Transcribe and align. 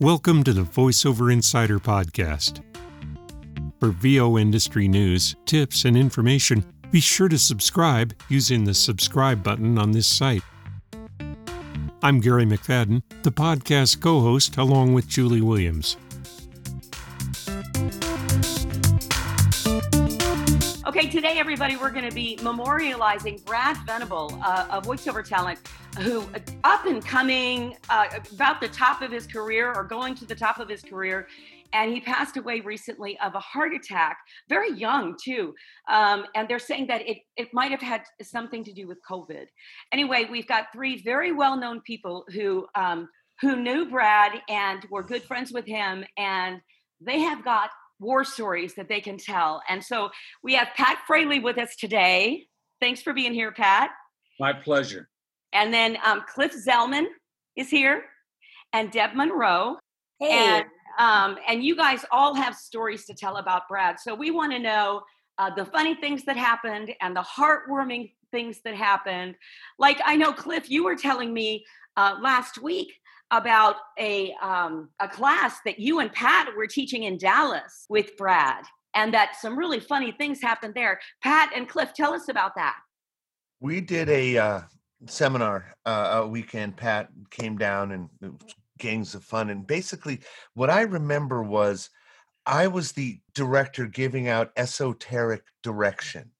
Welcome 0.00 0.44
to 0.44 0.52
the 0.52 0.62
VoiceOver 0.62 1.32
Insider 1.32 1.80
Podcast. 1.80 2.62
For 3.80 3.88
VO 3.88 4.38
industry 4.38 4.86
news, 4.86 5.34
tips, 5.44 5.84
and 5.84 5.96
information, 5.96 6.64
be 6.92 7.00
sure 7.00 7.28
to 7.28 7.36
subscribe 7.36 8.14
using 8.28 8.62
the 8.62 8.74
subscribe 8.74 9.42
button 9.42 9.76
on 9.76 9.90
this 9.90 10.06
site. 10.06 10.44
I'm 12.00 12.20
Gary 12.20 12.46
McFadden, 12.46 13.02
the 13.24 13.32
podcast 13.32 14.00
co 14.00 14.20
host, 14.20 14.56
along 14.56 14.94
with 14.94 15.08
Julie 15.08 15.40
Williams. 15.40 15.96
Okay, 20.86 21.08
today, 21.10 21.40
everybody, 21.40 21.76
we're 21.76 21.90
going 21.90 22.08
to 22.08 22.14
be 22.14 22.36
memorializing 22.42 23.44
Brad 23.44 23.76
Venable, 23.78 24.38
uh, 24.44 24.68
a 24.70 24.80
voiceover 24.80 25.24
talent 25.24 25.58
who, 25.98 26.24
up 26.64 26.86
and 26.86 27.04
coming, 27.04 27.76
uh, 27.90 28.06
about 28.32 28.60
the 28.60 28.68
top 28.68 29.02
of 29.02 29.10
his 29.10 29.26
career 29.26 29.72
or 29.72 29.84
going 29.84 30.14
to 30.16 30.24
the 30.24 30.34
top 30.34 30.58
of 30.58 30.68
his 30.68 30.82
career. 30.82 31.26
And 31.72 31.92
he 31.92 32.00
passed 32.00 32.36
away 32.36 32.60
recently 32.60 33.18
of 33.20 33.34
a 33.34 33.40
heart 33.40 33.74
attack, 33.74 34.18
very 34.48 34.72
young 34.72 35.16
too. 35.22 35.54
Um, 35.90 36.24
and 36.34 36.48
they're 36.48 36.58
saying 36.58 36.86
that 36.86 37.06
it, 37.06 37.18
it 37.36 37.48
might 37.52 37.70
have 37.70 37.82
had 37.82 38.02
something 38.22 38.64
to 38.64 38.72
do 38.72 38.86
with 38.86 38.98
COVID. 39.08 39.46
Anyway, 39.92 40.26
we've 40.30 40.46
got 40.46 40.72
three 40.72 41.02
very 41.02 41.32
well 41.32 41.56
known 41.56 41.80
people 41.82 42.24
who, 42.32 42.66
um, 42.74 43.08
who 43.40 43.56
knew 43.56 43.90
Brad 43.90 44.40
and 44.48 44.86
were 44.90 45.02
good 45.02 45.22
friends 45.24 45.52
with 45.52 45.66
him. 45.66 46.04
And 46.16 46.60
they 47.00 47.20
have 47.20 47.44
got 47.44 47.70
war 48.00 48.24
stories 48.24 48.74
that 48.74 48.88
they 48.88 49.00
can 49.00 49.18
tell. 49.18 49.60
And 49.68 49.84
so 49.84 50.10
we 50.42 50.54
have 50.54 50.68
Pat 50.76 50.98
Fraley 51.06 51.40
with 51.40 51.58
us 51.58 51.76
today. 51.76 52.46
Thanks 52.80 53.02
for 53.02 53.12
being 53.12 53.34
here, 53.34 53.52
Pat. 53.52 53.90
My 54.40 54.52
pleasure. 54.52 55.08
And 55.58 55.74
then 55.74 55.98
um, 56.04 56.22
Cliff 56.32 56.54
Zellman 56.54 57.06
is 57.56 57.68
here, 57.68 58.04
and 58.72 58.92
Deb 58.92 59.14
Munro. 59.14 59.76
Hey. 60.20 60.30
And 60.30 60.66
um, 61.00 61.36
and 61.48 61.64
you 61.64 61.76
guys 61.76 62.04
all 62.12 62.34
have 62.34 62.54
stories 62.54 63.04
to 63.06 63.14
tell 63.14 63.36
about 63.36 63.68
Brad. 63.68 63.98
So 63.98 64.14
we 64.14 64.30
want 64.30 64.52
to 64.52 64.60
know 64.60 65.02
uh, 65.38 65.50
the 65.54 65.64
funny 65.64 65.94
things 65.96 66.24
that 66.24 66.36
happened 66.36 66.94
and 67.00 67.14
the 67.14 67.22
heartwarming 67.22 68.12
things 68.30 68.60
that 68.64 68.74
happened. 68.74 69.34
Like 69.80 70.00
I 70.04 70.14
know, 70.14 70.32
Cliff, 70.32 70.70
you 70.70 70.84
were 70.84 70.96
telling 70.96 71.34
me 71.34 71.64
uh, 71.96 72.16
last 72.20 72.62
week 72.62 72.92
about 73.32 73.76
a 73.98 74.32
um, 74.40 74.90
a 75.00 75.08
class 75.08 75.58
that 75.64 75.80
you 75.80 75.98
and 75.98 76.12
Pat 76.12 76.48
were 76.56 76.68
teaching 76.68 77.02
in 77.02 77.18
Dallas 77.18 77.84
with 77.88 78.16
Brad, 78.16 78.64
and 78.94 79.12
that 79.12 79.34
some 79.40 79.58
really 79.58 79.80
funny 79.80 80.12
things 80.12 80.40
happened 80.40 80.74
there. 80.74 81.00
Pat 81.20 81.50
and 81.54 81.68
Cliff, 81.68 81.92
tell 81.94 82.14
us 82.14 82.28
about 82.28 82.54
that. 82.54 82.76
We 83.60 83.80
did 83.80 84.08
a 84.08 84.38
uh, 84.38 84.60
seminar 85.06 85.76
uh, 85.86 86.20
a 86.22 86.26
weekend. 86.26 86.76
Pat 86.76 87.08
came 87.30 87.56
down 87.58 87.92
and 87.92 88.08
it 88.22 88.32
was 88.32 88.54
gangs 88.78 89.14
of 89.14 89.24
fun, 89.24 89.50
and 89.50 89.66
basically 89.66 90.20
what 90.54 90.70
I 90.70 90.82
remember 90.82 91.42
was 91.42 91.90
I 92.46 92.66
was 92.68 92.92
the 92.92 93.20
director 93.34 93.86
giving 93.86 94.28
out 94.28 94.52
esoteric 94.56 95.42
direction. 95.62 96.30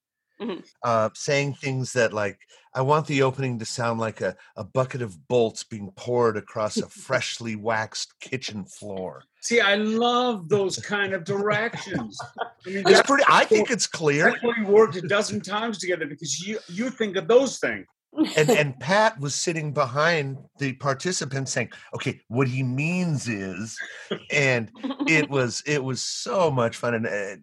Mhm. 0.41 0.65
Uh, 0.85 1.11
saying 1.15 1.55
things 1.55 1.93
that 1.95 2.13
like 2.13 2.39
I 2.73 2.81
want 2.83 3.09
the 3.09 3.23
opening 3.23 3.59
to 3.59 3.65
sound 3.65 3.99
like 3.99 4.21
a, 4.21 4.37
a 4.55 4.63
bucket 4.63 5.03
of 5.03 5.27
bolts 5.27 5.65
being 5.65 5.91
poured 5.97 6.37
across 6.37 6.77
a 6.77 6.89
freshly 6.89 7.57
waxed 7.57 8.21
kitchen 8.21 8.65
floor. 8.65 9.25
See, 9.41 9.61
I 9.61 9.75
love 9.75 10.49
those 10.49 10.79
kind 10.79 11.13
of 11.13 11.25
directions. 11.25 12.21
I 12.41 12.69
mean, 12.69 12.79
It's 12.79 12.91
that's, 12.91 13.07
pretty. 13.09 13.25
I 13.29 13.47
think 13.47 13.73
it's 13.73 13.89
clear. 13.89 14.31
that's 14.31 14.43
why 14.45 14.55
we 14.57 14.65
worked 14.65 14.95
a 14.95 15.03
dozen 15.03 15.41
times 15.41 15.79
together 15.79 16.07
because 16.07 16.41
you 16.47 16.61
you 16.69 16.89
think 16.91 17.17
of 17.17 17.27
those 17.27 17.59
things. 17.59 17.87
And 18.37 18.51
and 18.51 18.79
Pat 18.81 19.19
was 19.21 19.35
sitting 19.35 19.73
behind 19.73 20.39
the 20.59 20.73
participants 20.75 21.53
saying, 21.53 21.71
"Okay, 21.95 22.21
what 22.29 22.49
he 22.49 22.63
means 22.63 23.29
is," 23.29 23.79
and 24.31 24.71
it 25.07 25.29
was 25.31 25.63
it 25.67 25.83
was 25.83 26.03
so 26.03 26.51
much 26.51 26.77
fun. 26.77 26.95
And 26.95 27.07
uh, 27.07 27.37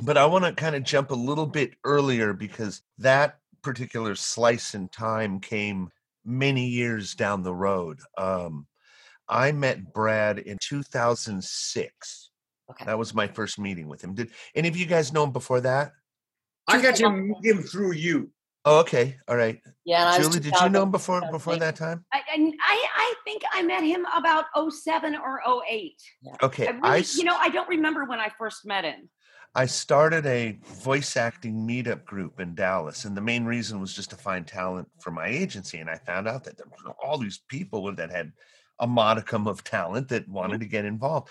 but 0.00 0.16
I 0.16 0.26
want 0.26 0.44
to 0.44 0.52
kind 0.52 0.76
of 0.76 0.84
jump 0.84 1.10
a 1.10 1.16
little 1.16 1.46
bit 1.46 1.74
earlier 1.84 2.32
because 2.32 2.82
that 2.98 3.38
particular 3.62 4.14
slice 4.14 4.74
in 4.74 4.88
time 4.88 5.40
came 5.40 5.90
many 6.24 6.66
years 6.66 7.14
down 7.14 7.42
the 7.42 7.54
road. 7.54 8.00
Um, 8.18 8.66
I 9.28 9.52
met 9.52 9.92
Brad 9.92 10.38
in 10.38 10.58
2006. 10.60 12.30
Okay. 12.70 12.84
That 12.84 12.98
was 12.98 13.14
my 13.14 13.26
first 13.26 13.58
meeting 13.58 13.88
with 13.88 14.02
him. 14.02 14.14
Did 14.14 14.30
any 14.54 14.68
of 14.68 14.76
you 14.76 14.86
guys 14.86 15.12
know 15.12 15.24
him 15.24 15.32
before 15.32 15.60
that? 15.60 15.92
I 16.68 16.80
got 16.80 16.96
to 16.96 17.10
meet 17.10 17.44
him 17.44 17.62
through 17.62 17.92
you. 17.92 18.30
Oh, 18.64 18.80
okay, 18.80 19.16
all 19.26 19.36
right. 19.36 19.60
Yeah, 19.84 20.00
and 20.02 20.08
I 20.10 20.18
Julie, 20.18 20.40
did 20.40 20.54
you 20.60 20.68
know 20.68 20.84
him 20.84 20.90
before 20.92 21.20
before 21.30 21.56
that 21.56 21.76
time? 21.76 22.04
I, 22.12 22.20
I, 22.28 22.86
I 22.96 23.14
think 23.24 23.42
I 23.52 23.62
met 23.62 23.82
him 23.82 24.06
about 24.14 24.44
07 24.70 25.16
or 25.16 25.40
08. 25.68 26.00
Okay, 26.42 26.68
I 26.68 26.70
really, 26.70 26.80
I 26.84 26.98
s- 27.00 27.16
you 27.16 27.24
know, 27.24 27.36
I 27.36 27.48
don't 27.48 27.68
remember 27.68 28.04
when 28.04 28.20
I 28.20 28.30
first 28.38 28.64
met 28.64 28.84
him. 28.84 29.08
I 29.54 29.66
started 29.66 30.24
a 30.24 30.58
voice 30.62 31.16
acting 31.16 31.66
meetup 31.66 32.04
group 32.04 32.40
in 32.40 32.54
Dallas, 32.54 33.04
and 33.04 33.16
the 33.16 33.20
main 33.20 33.44
reason 33.44 33.80
was 33.80 33.94
just 33.94 34.10
to 34.10 34.16
find 34.16 34.46
talent 34.46 34.88
for 35.00 35.10
my 35.10 35.26
agency. 35.26 35.78
And 35.78 35.90
I 35.90 35.96
found 35.96 36.28
out 36.28 36.44
that 36.44 36.56
there 36.56 36.66
were 36.86 36.94
all 37.04 37.18
these 37.18 37.40
people 37.48 37.92
that 37.94 38.10
had 38.10 38.32
a 38.78 38.86
modicum 38.86 39.46
of 39.46 39.62
talent 39.64 40.08
that 40.08 40.28
wanted 40.28 40.60
to 40.60 40.66
get 40.66 40.84
involved. 40.84 41.28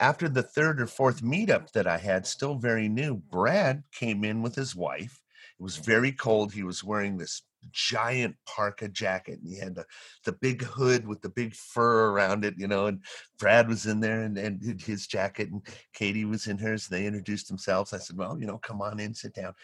After 0.00 0.28
the 0.28 0.42
third 0.42 0.80
or 0.80 0.86
fourth 0.86 1.22
meetup 1.22 1.70
that 1.72 1.86
I 1.86 1.96
had, 1.98 2.26
still 2.26 2.56
very 2.56 2.88
new, 2.88 3.14
Brad 3.16 3.84
came 3.92 4.24
in 4.24 4.42
with 4.42 4.54
his 4.56 4.74
wife. 4.74 5.20
It 5.58 5.62
was 5.62 5.76
very 5.76 6.12
cold. 6.12 6.52
He 6.52 6.62
was 6.62 6.82
wearing 6.82 7.16
this 7.16 7.42
giant 7.72 8.36
parka 8.46 8.88
jacket, 8.88 9.38
and 9.40 9.48
he 9.48 9.58
had 9.58 9.74
the, 9.74 9.84
the 10.24 10.32
big 10.32 10.62
hood 10.62 11.06
with 11.06 11.22
the 11.22 11.28
big 11.30 11.54
fur 11.54 12.10
around 12.10 12.44
it, 12.44 12.54
you 12.56 12.66
know. 12.66 12.86
And 12.86 13.00
Brad 13.38 13.68
was 13.68 13.86
in 13.86 14.00
there, 14.00 14.22
and, 14.22 14.36
and 14.36 14.80
his 14.80 15.06
jacket, 15.06 15.50
and 15.50 15.62
Katie 15.92 16.24
was 16.24 16.46
in 16.46 16.58
hers. 16.58 16.88
They 16.88 17.06
introduced 17.06 17.48
themselves. 17.48 17.92
I 17.92 17.98
said, 17.98 18.16
Well, 18.16 18.38
you 18.38 18.46
know, 18.46 18.58
come 18.58 18.80
on 18.82 19.00
in, 19.00 19.14
sit 19.14 19.34
down. 19.34 19.54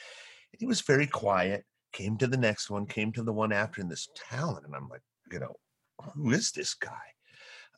He 0.58 0.66
was 0.66 0.80
very 0.80 1.06
quiet, 1.06 1.64
came 1.92 2.16
to 2.18 2.26
the 2.26 2.36
next 2.36 2.70
one, 2.70 2.86
came 2.86 3.12
to 3.12 3.22
the 3.22 3.32
one 3.32 3.52
after, 3.52 3.80
and 3.80 3.90
this 3.90 4.08
talent. 4.30 4.66
And 4.66 4.74
I'm 4.74 4.88
like, 4.88 5.02
you 5.30 5.38
know, 5.38 5.56
who 6.14 6.30
is 6.30 6.52
this 6.52 6.74
guy? 6.74 6.90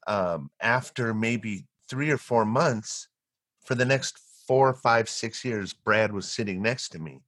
Um, 0.07 0.51
after 0.61 1.15
maybe 1.15 1.67
three 1.89 2.11
or 2.11 2.19
four 2.19 2.45
months, 2.45 3.09
for 3.65 3.75
the 3.75 3.85
next 3.85 4.19
four, 4.47 4.75
five, 4.75 5.09
six 5.09 5.45
years, 5.45 5.73
Brad 5.73 6.13
was 6.13 6.29
sitting 6.29 6.63
next 6.63 6.89
to 6.91 6.99
me, 6.99 7.21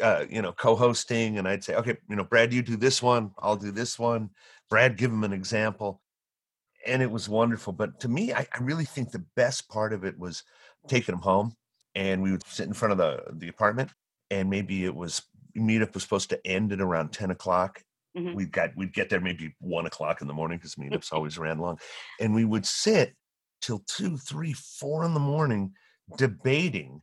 uh, 0.00 0.24
you 0.28 0.42
know, 0.42 0.52
co-hosting, 0.52 1.38
and 1.38 1.48
I'd 1.48 1.64
say, 1.64 1.74
okay, 1.74 1.96
you 2.08 2.16
know, 2.16 2.24
Brad, 2.24 2.52
you 2.52 2.62
do 2.62 2.76
this 2.76 3.02
one, 3.02 3.32
I'll 3.38 3.56
do 3.56 3.70
this 3.70 3.98
one. 3.98 4.30
Brad, 4.70 4.96
give 4.96 5.10
him 5.10 5.24
an 5.24 5.32
example 5.32 6.02
and 6.86 7.02
it 7.02 7.10
was 7.10 7.28
wonderful. 7.28 7.72
But 7.72 8.00
to 8.00 8.08
me, 8.08 8.32
I, 8.32 8.46
I 8.52 8.58
really 8.60 8.84
think 8.84 9.10
the 9.10 9.24
best 9.36 9.68
part 9.68 9.92
of 9.92 10.04
it 10.04 10.18
was 10.18 10.42
taking 10.88 11.14
him 11.14 11.20
home, 11.20 11.54
and 11.94 12.22
we 12.22 12.30
would 12.30 12.46
sit 12.46 12.66
in 12.66 12.74
front 12.74 12.92
of 12.92 12.98
the 12.98 13.22
the 13.34 13.48
apartment, 13.48 13.90
and 14.30 14.50
maybe 14.50 14.84
it 14.84 14.94
was 14.94 15.22
meetup 15.56 15.94
was 15.94 16.02
supposed 16.02 16.30
to 16.30 16.46
end 16.46 16.72
at 16.72 16.80
around 16.80 17.12
ten 17.12 17.30
o'clock. 17.30 17.82
Mhm. 18.16 18.34
We'd 18.34 18.52
got 18.52 18.76
we'd 18.76 18.94
get 18.94 19.10
there 19.10 19.20
maybe 19.20 19.54
one 19.60 19.86
o'clock 19.86 20.20
in 20.20 20.26
the 20.26 20.34
morning 20.34 20.58
because 20.58 20.74
meetups 20.74 21.12
always 21.12 21.38
ran 21.38 21.58
long, 21.58 21.78
and 22.20 22.34
we 22.34 22.44
would 22.44 22.66
sit 22.66 23.14
till 23.60 23.82
two, 23.86 24.16
three, 24.16 24.52
four 24.52 25.04
in 25.04 25.14
the 25.14 25.20
morning 25.20 25.72
debating. 26.18 27.00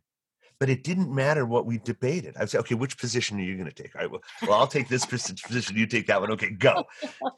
But 0.59 0.69
it 0.69 0.83
didn't 0.83 1.13
matter 1.13 1.45
what 1.45 1.65
we 1.65 1.77
debated. 1.77 2.35
I 2.35 2.41
would 2.41 2.49
say, 2.49 2.57
okay, 2.59 2.75
which 2.75 2.97
position 2.97 3.39
are 3.39 3.43
you 3.43 3.55
going 3.55 3.69
to 3.69 3.83
take? 3.83 3.95
All 3.95 4.01
right, 4.01 4.11
well, 4.11 4.21
well, 4.45 4.59
I'll 4.59 4.67
take 4.67 4.89
this 4.89 5.05
position. 5.05 5.77
You 5.77 5.87
take 5.87 6.07
that 6.07 6.19
one. 6.19 6.31
Okay, 6.31 6.49
go 6.51 6.85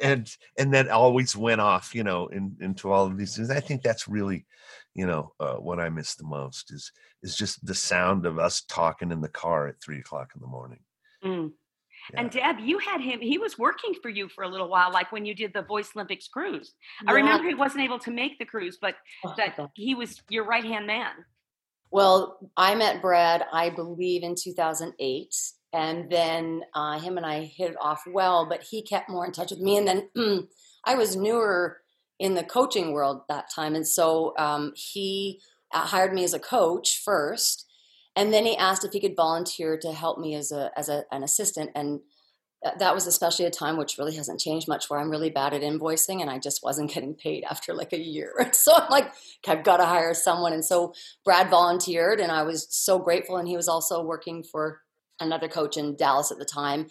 and 0.01 0.35
and 0.57 0.73
that 0.73 0.89
always 0.89 1.35
went 1.35 1.61
off 1.61 1.93
you 1.93 2.03
know 2.03 2.27
in, 2.27 2.55
into 2.61 2.91
all 2.91 3.05
of 3.05 3.17
these 3.17 3.35
things 3.35 3.49
i 3.49 3.59
think 3.59 3.81
that's 3.81 4.07
really 4.07 4.45
you 4.93 5.05
know 5.05 5.33
uh, 5.39 5.55
what 5.55 5.79
i 5.79 5.89
miss 5.89 6.15
the 6.15 6.23
most 6.23 6.71
is 6.71 6.91
is 7.23 7.35
just 7.35 7.63
the 7.65 7.75
sound 7.75 8.25
of 8.25 8.39
us 8.39 8.61
talking 8.67 9.11
in 9.11 9.21
the 9.21 9.29
car 9.29 9.67
at 9.67 9.81
three 9.81 9.99
o'clock 9.99 10.31
in 10.35 10.41
the 10.41 10.47
morning 10.47 10.79
Mm. 11.23 11.51
And 12.15 12.31
Deb, 12.31 12.59
you 12.59 12.79
had 12.79 12.99
him, 12.99 13.19
he 13.19 13.37
was 13.37 13.59
working 13.59 13.93
for 14.01 14.09
you 14.09 14.27
for 14.27 14.43
a 14.43 14.47
little 14.47 14.67
while, 14.67 14.91
like 14.91 15.11
when 15.11 15.23
you 15.23 15.35
did 15.35 15.53
the 15.53 15.61
Voice 15.61 15.91
Olympics 15.95 16.27
cruise. 16.27 16.73
I 17.07 17.11
remember 17.11 17.47
he 17.47 17.53
wasn't 17.53 17.83
able 17.83 17.99
to 17.99 18.09
make 18.09 18.39
the 18.39 18.45
cruise, 18.45 18.79
but 18.81 18.95
Oh, 19.23 19.35
that 19.37 19.55
he 19.75 19.93
was 19.93 20.19
your 20.27 20.45
right 20.45 20.63
hand 20.63 20.87
man. 20.87 21.11
Well, 21.91 22.37
I 22.55 22.75
met 22.75 23.01
Brad, 23.01 23.43
I 23.51 23.69
believe, 23.69 24.23
in 24.23 24.35
2008. 24.35 25.35
And 25.73 26.09
then 26.09 26.63
uh, 26.73 26.99
him 26.99 27.17
and 27.17 27.25
I 27.25 27.43
hit 27.43 27.71
it 27.71 27.77
off 27.79 28.03
well, 28.07 28.47
but 28.49 28.63
he 28.63 28.81
kept 28.81 29.09
more 29.09 29.25
in 29.25 29.31
touch 29.31 29.51
with 29.51 29.59
me. 29.59 29.77
And 29.77 29.87
then 29.87 30.47
I 30.85 30.95
was 30.95 31.15
newer 31.15 31.77
in 32.19 32.33
the 32.33 32.43
coaching 32.43 32.91
world 32.91 33.21
that 33.29 33.49
time. 33.53 33.75
And 33.75 33.87
so 33.87 34.33
um, 34.37 34.73
he 34.75 35.41
uh, 35.73 35.85
hired 35.85 36.13
me 36.13 36.23
as 36.23 36.33
a 36.33 36.39
coach 36.39 37.01
first. 37.03 37.67
And 38.15 38.33
then 38.33 38.45
he 38.45 38.57
asked 38.57 38.83
if 38.83 38.91
he 38.91 38.99
could 38.99 39.15
volunteer 39.15 39.77
to 39.77 39.93
help 39.93 40.17
me 40.17 40.35
as, 40.35 40.51
a, 40.51 40.71
as 40.77 40.89
a, 40.89 41.05
an 41.11 41.23
assistant. 41.23 41.71
And 41.75 42.01
that- 42.63 42.93
was 42.93 43.07
especially 43.07 43.45
a 43.45 43.49
time 43.51 43.77
which 43.77 43.97
really 43.97 44.15
hasn't 44.15 44.39
changed 44.39 44.67
much 44.67 44.89
where 44.89 44.99
I'm 44.99 45.09
really 45.09 45.29
bad 45.29 45.53
at 45.53 45.61
invoicing 45.61 46.21
and 46.21 46.29
I 46.29 46.37
just 46.39 46.63
wasn't 46.63 46.91
getting 46.93 47.15
paid 47.15 47.43
after 47.49 47.73
like 47.73 47.93
a 47.93 47.99
year. 47.99 48.33
So 48.53 48.73
I'm 48.75 48.89
like, 48.89 49.11
I've 49.47 49.63
got 49.63 49.77
to 49.77 49.85
hire 49.85 50.13
someone. 50.13 50.53
And 50.53 50.63
so 50.63 50.93
Brad 51.25 51.49
volunteered 51.49 52.19
and 52.19 52.31
I 52.31 52.43
was 52.43 52.67
so 52.69 52.99
grateful. 52.99 53.37
And 53.37 53.47
he 53.47 53.55
was 53.57 53.67
also 53.67 54.03
working 54.03 54.43
for 54.43 54.81
another 55.19 55.47
coach 55.47 55.77
in 55.77 55.95
Dallas 55.95 56.31
at 56.31 56.37
the 56.37 56.45
time. 56.45 56.87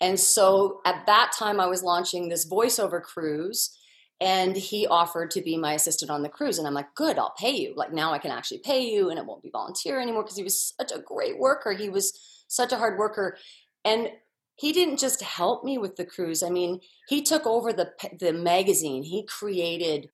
And 0.00 0.18
so 0.18 0.80
at 0.84 1.06
that 1.06 1.32
time, 1.38 1.60
I 1.60 1.66
was 1.66 1.82
launching 1.84 2.28
this 2.28 2.48
voiceover 2.48 3.00
cruise. 3.02 3.76
and 4.20 4.56
he 4.56 4.86
offered 4.86 5.30
to 5.32 5.42
be 5.42 5.56
my 5.56 5.72
assistant 5.74 6.10
on 6.10 6.22
the 6.22 6.28
cruise 6.28 6.58
and 6.58 6.66
i'm 6.68 6.74
like 6.74 6.94
good 6.94 7.18
i'll 7.18 7.34
pay 7.36 7.50
you 7.50 7.72
like 7.76 7.92
now 7.92 8.12
i 8.12 8.18
can 8.18 8.30
actually 8.30 8.58
pay 8.58 8.80
you 8.92 9.10
and 9.10 9.18
it 9.18 9.26
won't 9.26 9.42
be 9.42 9.50
volunteer 9.50 10.00
anymore 10.00 10.22
because 10.22 10.36
he 10.36 10.44
was 10.44 10.74
such 10.78 10.92
a 10.92 11.00
great 11.00 11.38
worker 11.38 11.72
he 11.72 11.88
was 11.88 12.06
such 12.46 12.72
a 12.72 12.76
hard 12.76 12.98
worker 12.98 13.36
and 13.84 14.08
he 14.56 14.72
didn't 14.72 14.98
just 14.98 15.22
help 15.22 15.64
me 15.64 15.78
with 15.78 15.96
the 15.96 16.04
cruise 16.04 16.42
i 16.42 16.50
mean 16.50 16.80
he 17.08 17.22
took 17.22 17.46
over 17.46 17.72
the 17.72 17.90
the 18.20 18.32
magazine 18.32 19.02
he 19.02 19.24
created 19.24 20.08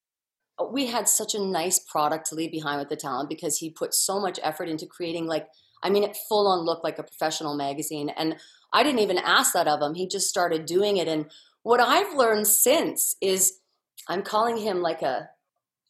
uh, 0.59 0.65
we 0.65 0.87
had 0.87 1.09
such 1.09 1.35
a 1.35 1.45
nice 1.45 1.79
product 1.79 2.27
to 2.27 2.35
leave 2.35 2.53
behind 2.53 2.79
with 2.79 2.89
the 2.89 2.97
talent 2.97 3.29
because 3.29 3.59
he 3.59 3.71
put 3.71 3.95
so 3.95 4.21
much 4.21 4.41
effort 4.43 4.69
into 4.69 4.87
creating 4.87 5.27
like 5.27 5.47
i 5.83 5.91
mean 5.91 6.05
it 6.05 6.17
full 6.29 6.47
on 6.47 6.65
looked 6.65 6.85
like 6.85 6.99
a 6.99 7.03
professional 7.03 7.57
magazine 7.57 8.09
and 8.11 8.37
i 8.73 8.83
didn't 8.83 9.01
even 9.01 9.19
ask 9.19 9.53
that 9.53 9.69
of 9.69 9.81
him 9.81 9.95
he 9.95 10.07
just 10.07 10.29
started 10.29 10.67
doing 10.67 10.97
it 10.97 11.09
and 11.09 11.27
what 11.63 11.81
i've 11.81 12.17
learned 12.17 12.47
since 12.47 13.17
is 13.21 13.61
I'm 14.09 14.23
calling 14.23 14.57
him 14.57 14.81
like 14.81 15.03
a 15.03 15.29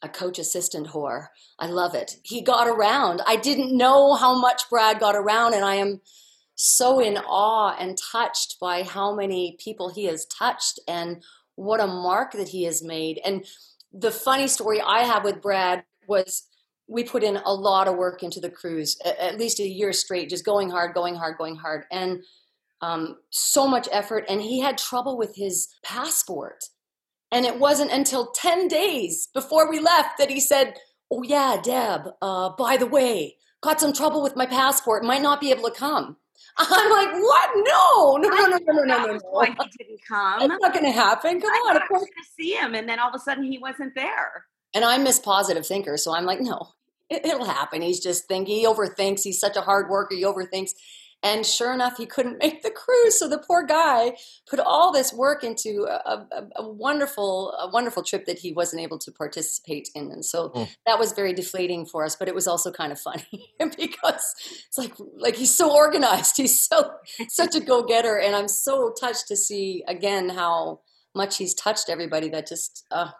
a 0.01 0.09
coach 0.09 0.39
assistant 0.39 0.89
whore. 0.89 1.27
I 1.59 1.67
love 1.67 1.93
it. 1.97 2.19
He 2.23 2.41
got 2.41 2.69
around. 2.69 3.21
I 3.27 3.35
didn't 3.35 3.77
know 3.77 4.15
how 4.15 4.39
much 4.39 4.71
Brad 4.71 5.01
got 5.01 5.17
around, 5.17 5.55
and 5.55 5.65
I 5.65 5.75
am 5.75 6.01
so 6.61 6.99
in 6.99 7.17
awe 7.17 7.77
and 7.79 7.97
touched 7.97 8.59
by 8.61 8.83
how 8.83 9.15
many 9.15 9.57
people 9.63 9.89
he 9.89 10.07
has 10.07 10.27
touched 10.27 10.81
and 10.89 11.23
what 11.55 11.81
a 11.81 11.87
mark 11.87 12.33
that 12.33 12.49
he 12.49 12.65
has 12.65 12.83
made. 12.83 13.21
And 13.25 13.47
the 13.93 14.11
funny 14.11 14.49
story 14.49 14.81
I 14.81 15.05
have 15.05 15.23
with 15.23 15.41
Brad 15.41 15.85
was 16.09 16.49
we 16.89 17.05
put 17.05 17.23
in 17.23 17.37
a 17.37 17.53
lot 17.53 17.87
of 17.87 17.97
work 17.97 18.23
into 18.23 18.41
the 18.41 18.51
cruise, 18.51 18.99
at 19.05 19.39
least 19.39 19.61
a 19.61 19.69
year 19.69 19.93
straight, 19.93 20.31
just 20.31 20.45
going 20.45 20.69
hard, 20.69 20.95
going 20.95 21.15
hard, 21.15 21.39
going 21.39 21.55
hard, 21.55 21.85
and 21.93 22.23
um, 22.81 23.17
so 23.31 23.69
much 23.69 23.89
effort. 23.93 24.25
And 24.29 24.43
he 24.43 24.61
had 24.61 24.79
trouble 24.79 25.17
with 25.17 25.37
his 25.37 25.69
passport 25.85 26.65
and 27.31 27.45
it 27.45 27.59
wasn't 27.59 27.93
until 27.93 28.31
10 28.33 28.69
days 28.69 29.29
before 29.35 29.71
we 29.71 29.81
left 29.81 30.19
that 30.19 30.31
he 30.31 30.41
said, 30.41 30.75
Oh, 31.11 31.23
yeah, 31.23 31.57
Deb, 31.63 32.09
uh, 32.21 32.51
by 32.51 32.77
the 32.77 32.87
way, 32.87 33.37
got 33.63 33.81
some 33.81 33.93
trouble 33.93 34.23
with 34.23 34.37
my 34.37 34.47
passport, 34.47 35.05
might 35.05 35.23
not 35.23 35.41
be 35.41 35.51
able 35.51 35.69
to 35.69 35.75
come. 35.75 36.17
I'm 36.57 36.91
like, 36.91 37.23
what? 37.23 37.51
No, 37.57 38.17
no, 38.17 38.29
no, 38.29 38.47
no, 38.47 38.59
no, 38.59 38.73
no, 38.73 38.85
no, 38.85 39.13
no. 39.13 39.21
Why 39.31 39.47
he 39.47 39.55
didn't 39.79 40.01
come? 40.07 40.43
It's 40.43 40.61
not 40.61 40.73
going 40.73 40.85
to 40.85 40.91
happen. 40.91 41.41
Come 41.41 41.51
I 41.51 41.71
on. 41.71 41.77
I 41.77 41.81
was 41.91 42.01
going 42.01 42.07
to 42.07 42.31
see 42.37 42.55
him, 42.55 42.75
and 42.75 42.89
then 42.89 42.99
all 42.99 43.09
of 43.09 43.15
a 43.15 43.19
sudden 43.19 43.45
he 43.45 43.59
wasn't 43.59 43.95
there. 43.95 44.47
And 44.75 44.85
I'm 44.85 45.05
Miss 45.05 45.19
Positive 45.19 45.67
Thinker, 45.67 45.97
so 45.97 46.15
I'm 46.15 46.25
like, 46.25 46.41
no, 46.41 46.69
it, 47.11 47.39
will 47.39 47.45
happen. 47.45 47.83
He's 47.83 48.01
just 48.01 48.27
thinking. 48.27 48.57
He 48.57 48.67
overthinks. 48.67 49.23
He's 49.23 49.41
such 49.41 49.57
a 49.57 49.61
hard 49.61 49.89
worker. 49.89 50.15
He 50.15 50.25
overthinks. 50.25 50.73
And 51.23 51.45
sure 51.45 51.73
enough, 51.73 51.97
he 51.97 52.07
couldn't 52.07 52.39
make 52.43 52.63
the 52.63 52.71
cruise. 52.71 53.19
So 53.19 53.29
the 53.29 53.39
poor 53.39 53.65
guy 53.65 54.17
put 54.49 54.61
all 54.61 54.93
this 54.93 55.13
work 55.13 55.43
into 55.43 55.87
a, 55.89 56.27
a, 56.31 56.47
a 56.57 56.69
wonderful, 56.69 57.53
a 57.53 57.69
wonderful 57.69 58.03
trip 58.03 58.27
that 58.27 58.39
he 58.39 58.53
wasn't 58.53 58.83
able 58.83 58.99
to 58.99 59.11
participate 59.11 59.89
in. 59.95 60.11
And 60.11 60.25
so 60.25 60.51
mm. 60.51 60.69
that 60.87 60.99
was 60.99 61.13
very 61.13 61.33
deflating 61.33 61.87
for 61.87 62.05
us. 62.05 62.17
But 62.17 62.29
it 62.29 62.35
was 62.35 62.47
also 62.47 62.71
kind 62.71 62.93
of 62.93 63.01
funny 63.01 63.53
because 63.59 64.35
it's 64.69 64.79
like, 64.79 64.95
like 65.17 65.37
he's 65.37 65.55
so 65.55 65.75
organized. 65.75 66.37
He's 66.37 66.67
so 66.67 66.93
such 67.29 67.55
a 67.55 67.61
go 67.61 67.83
getter, 67.83 68.19
and 68.19 68.37
I'm 68.37 68.49
so 68.49 68.93
touched 68.99 69.29
to 69.29 69.37
see 69.37 69.83
again 69.89 70.29
how 70.29 70.81
much 71.15 71.37
he's 71.37 71.55
touched 71.55 71.89
everybody. 71.89 72.29
That 72.29 72.47
just, 72.47 72.87
uh, 72.91 73.11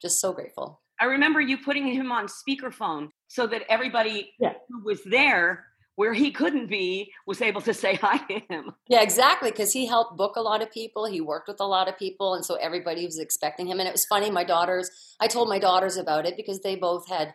just 0.00 0.20
so 0.20 0.32
grateful. 0.32 0.80
I 1.00 1.06
remember 1.06 1.40
you 1.40 1.58
putting 1.58 1.86
him 1.86 2.10
on 2.10 2.26
speakerphone 2.26 3.10
so 3.28 3.46
that 3.46 3.62
everybody 3.68 4.32
yeah. 4.40 4.54
who 4.68 4.82
was 4.84 5.00
there 5.04 5.67
where 5.98 6.14
he 6.14 6.30
couldn't 6.30 6.68
be 6.68 7.12
was 7.26 7.42
able 7.42 7.60
to 7.60 7.74
say 7.74 7.94
hi 8.00 8.18
to 8.18 8.38
him. 8.48 8.72
Yeah, 8.86 9.02
exactly. 9.02 9.50
Because 9.50 9.72
he 9.72 9.84
helped 9.84 10.16
book 10.16 10.36
a 10.36 10.40
lot 10.40 10.62
of 10.62 10.70
people. 10.70 11.06
He 11.06 11.20
worked 11.20 11.48
with 11.48 11.58
a 11.58 11.66
lot 11.66 11.88
of 11.88 11.98
people. 11.98 12.34
And 12.34 12.44
so 12.44 12.54
everybody 12.54 13.04
was 13.04 13.18
expecting 13.18 13.66
him. 13.66 13.80
And 13.80 13.88
it 13.88 13.92
was 13.92 14.06
funny. 14.06 14.30
My 14.30 14.44
daughters, 14.44 14.88
I 15.18 15.26
told 15.26 15.48
my 15.48 15.58
daughters 15.58 15.96
about 15.96 16.24
it 16.24 16.36
because 16.36 16.60
they 16.60 16.76
both 16.76 17.08
had 17.08 17.34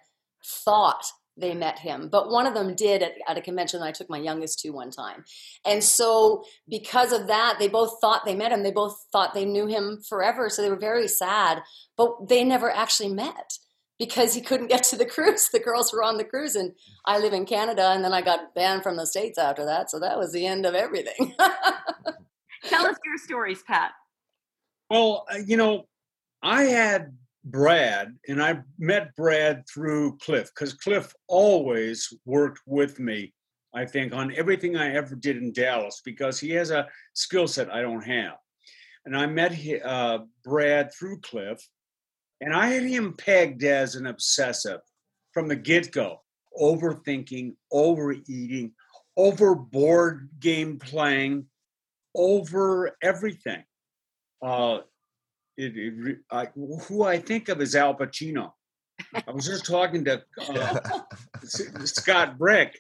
thought 0.63 1.03
they 1.35 1.53
met 1.53 1.77
him. 1.77 2.07
But 2.09 2.29
one 2.29 2.47
of 2.47 2.53
them 2.53 2.73
did 2.73 3.03
at, 3.03 3.15
at 3.27 3.37
a 3.37 3.41
convention 3.41 3.81
I 3.81 3.91
took 3.91 4.09
my 4.09 4.19
youngest 4.19 4.59
to 4.59 4.69
one 4.69 4.91
time. 4.91 5.25
And 5.65 5.83
so 5.83 6.45
because 6.69 7.11
of 7.11 7.27
that, 7.27 7.57
they 7.59 7.67
both 7.67 7.97
thought 7.99 8.23
they 8.23 8.35
met 8.35 8.53
him. 8.53 8.63
They 8.63 8.71
both 8.71 8.95
thought 9.11 9.33
they 9.33 9.43
knew 9.43 9.67
him 9.67 9.99
forever. 10.07 10.49
So 10.49 10.61
they 10.61 10.69
were 10.69 10.77
very 10.77 11.09
sad. 11.09 11.63
But 11.97 12.29
they 12.29 12.45
never 12.45 12.71
actually 12.71 13.09
met 13.09 13.57
because 13.99 14.33
he 14.33 14.41
couldn't 14.41 14.67
get 14.67 14.83
to 14.83 14.95
the 14.95 15.05
cruise. 15.13 15.49
The 15.49 15.59
girls 15.59 15.93
were 15.93 16.03
on 16.03 16.17
the 16.17 16.23
cruise, 16.23 16.55
and 16.55 16.73
I 17.05 17.19
live 17.19 17.33
in 17.33 17.45
Canada, 17.45 17.91
and 17.91 18.03
then 18.03 18.13
I 18.13 18.21
got 18.21 18.55
banned 18.55 18.83
from 18.83 18.97
the 18.97 19.07
States 19.07 19.37
after 19.37 19.65
that. 19.65 19.89
So 19.89 19.99
that 19.99 20.17
was 20.17 20.31
the 20.31 20.45
end 20.45 20.65
of 20.65 20.75
everything. 20.75 21.35
Tell 21.39 22.85
us 22.85 22.97
your 23.03 23.17
stories, 23.17 23.63
Pat. 23.65 23.91
Well, 24.89 25.25
uh, 25.33 25.39
you 25.45 25.57
know, 25.57 25.87
I 26.41 26.63
had 26.63 27.17
Brad, 27.43 28.15
and 28.27 28.41
I 28.41 28.61
met 28.77 29.15
Brad 29.15 29.63
through 29.71 30.17
Cliff 30.17 30.49
because 30.53 30.73
Cliff 30.73 31.13
always 31.27 32.13
worked 32.25 32.61
with 32.65 32.99
me, 32.99 33.33
I 33.73 33.85
think, 33.85 34.13
on 34.13 34.33
everything 34.35 34.77
I 34.77 34.93
ever 34.95 35.15
did 35.15 35.37
in 35.37 35.51
Dallas 35.51 36.01
because 36.05 36.39
he 36.39 36.51
has 36.51 36.71
a 36.71 36.87
skill 37.13 37.47
set 37.47 37.73
I 37.73 37.81
don't 37.81 38.03
have. 38.03 38.35
And 39.05 39.17
I 39.17 39.25
met 39.25 39.53
uh, 39.83 40.19
Brad 40.45 40.93
through 40.93 41.19
Cliff 41.19 41.59
and 42.43 42.53
I 42.53 42.67
had 42.67 42.83
him 42.83 43.13
pegged 43.13 43.63
as 43.63 43.95
an 43.95 44.05
obsessive 44.05 44.81
from 45.31 45.47
the 45.47 45.55
get 45.55 45.91
go 45.91 46.19
overthinking, 46.59 47.55
overeating, 47.71 48.73
over 49.17 49.55
board 49.55 50.29
game 50.39 50.77
playing, 50.77 51.45
over 52.15 52.95
everything. 53.01 53.63
Uh, 54.41 54.79
it, 55.57 55.73
it, 55.75 56.17
I, 56.29 56.47
who 56.87 57.03
I 57.03 57.17
think 57.17 57.49
of 57.49 57.61
is 57.61 57.75
Al 57.75 57.95
Pacino. 57.95 58.51
I 59.15 59.31
was 59.31 59.45
just 59.45 59.65
talking 59.65 60.05
to 60.05 60.21
uh, 60.49 60.79
Scott 61.85 62.37
Brick, 62.37 62.79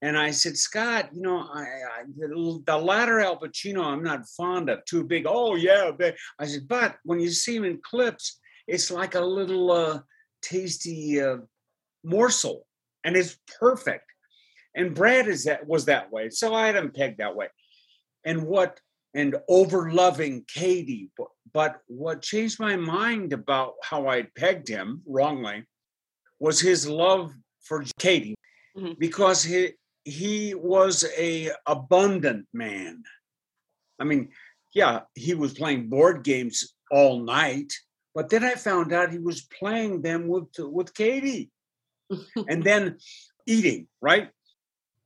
and 0.00 0.16
I 0.16 0.30
said, 0.30 0.56
Scott, 0.56 1.10
you 1.12 1.22
know, 1.22 1.38
I, 1.38 1.60
I, 1.60 2.02
the 2.16 2.78
latter 2.78 3.20
Al 3.20 3.38
Pacino 3.38 3.84
I'm 3.84 4.02
not 4.02 4.26
fond 4.28 4.70
of. 4.70 4.84
Too 4.84 5.04
big. 5.04 5.26
Oh 5.26 5.56
yeah, 5.56 5.90
I 6.38 6.46
said, 6.46 6.68
but 6.68 6.96
when 7.04 7.20
you 7.20 7.30
see 7.30 7.56
him 7.56 7.64
in 7.64 7.80
clips, 7.82 8.40
it's 8.72 8.90
like 8.90 9.14
a 9.14 9.20
little 9.20 9.70
uh, 9.70 10.00
tasty 10.40 11.20
uh, 11.20 11.36
morsel, 12.02 12.66
and 13.04 13.14
it's 13.14 13.36
perfect. 13.60 14.06
And 14.74 14.94
Brad 14.94 15.28
is 15.28 15.44
that 15.44 15.66
was 15.68 15.84
that 15.84 16.10
way, 16.10 16.30
so 16.30 16.54
I 16.54 16.66
had 16.66 16.76
him 16.76 16.90
pegged 16.90 17.18
that 17.18 17.36
way. 17.36 17.48
And 18.24 18.44
what 18.44 18.80
and 19.14 19.36
over 19.46 19.92
loving 19.92 20.44
Katie, 20.48 21.10
but, 21.18 21.28
but 21.52 21.80
what 21.86 22.22
changed 22.22 22.58
my 22.58 22.76
mind 22.76 23.34
about 23.34 23.74
how 23.82 24.08
I 24.08 24.22
pegged 24.38 24.68
him 24.68 25.02
wrongly 25.06 25.64
was 26.40 26.58
his 26.58 26.88
love 26.88 27.30
for 27.60 27.84
Katie, 27.98 28.36
mm-hmm. 28.74 28.94
because 28.98 29.44
he 29.44 29.72
he 30.04 30.54
was 30.54 31.04
a 31.18 31.50
abundant 31.66 32.46
man. 32.54 33.02
I 34.00 34.04
mean, 34.04 34.30
yeah, 34.74 35.00
he 35.14 35.34
was 35.34 35.52
playing 35.52 35.90
board 35.90 36.24
games 36.24 36.72
all 36.90 37.20
night, 37.20 37.70
but 38.14 38.30
then 38.30 38.44
I 38.44 38.54
found 38.54 38.92
out 38.92 39.12
he 39.12 39.18
was 39.18 39.42
playing 39.42 40.02
them 40.02 40.28
with 40.28 40.48
with 40.58 40.94
Katie, 40.94 41.50
and 42.48 42.62
then 42.64 42.98
eating. 43.46 43.88
Right. 44.00 44.30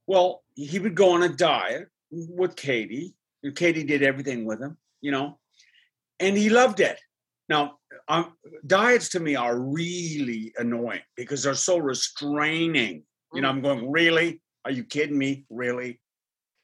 Well, 0.07 0.43
he 0.55 0.79
would 0.79 0.95
go 0.95 1.11
on 1.11 1.23
a 1.23 1.29
diet 1.29 1.89
with 2.11 2.57
Katie, 2.57 3.15
and 3.43 3.55
Katie 3.55 3.85
did 3.85 4.03
everything 4.03 4.45
with 4.45 4.61
him. 4.61 4.77
You 5.01 5.13
know, 5.13 5.39
and 6.21 6.37
he 6.37 6.51
loved 6.51 6.81
it. 6.81 6.99
Now, 7.49 7.79
um, 8.09 8.33
diets 8.67 9.11
to 9.11 9.21
me 9.21 9.37
are 9.37 9.59
really 9.59 10.53
annoying 10.59 11.03
because 11.17 11.43
they're 11.43 11.55
so 11.55 11.79
restraining. 11.79 13.05
You 13.33 13.43
know, 13.43 13.49
I'm 13.49 13.61
going, 13.61 13.91
really? 13.91 14.41
Are 14.65 14.71
you 14.71 14.85
kidding 14.85 15.19
me? 15.19 15.45
Really? 15.51 16.01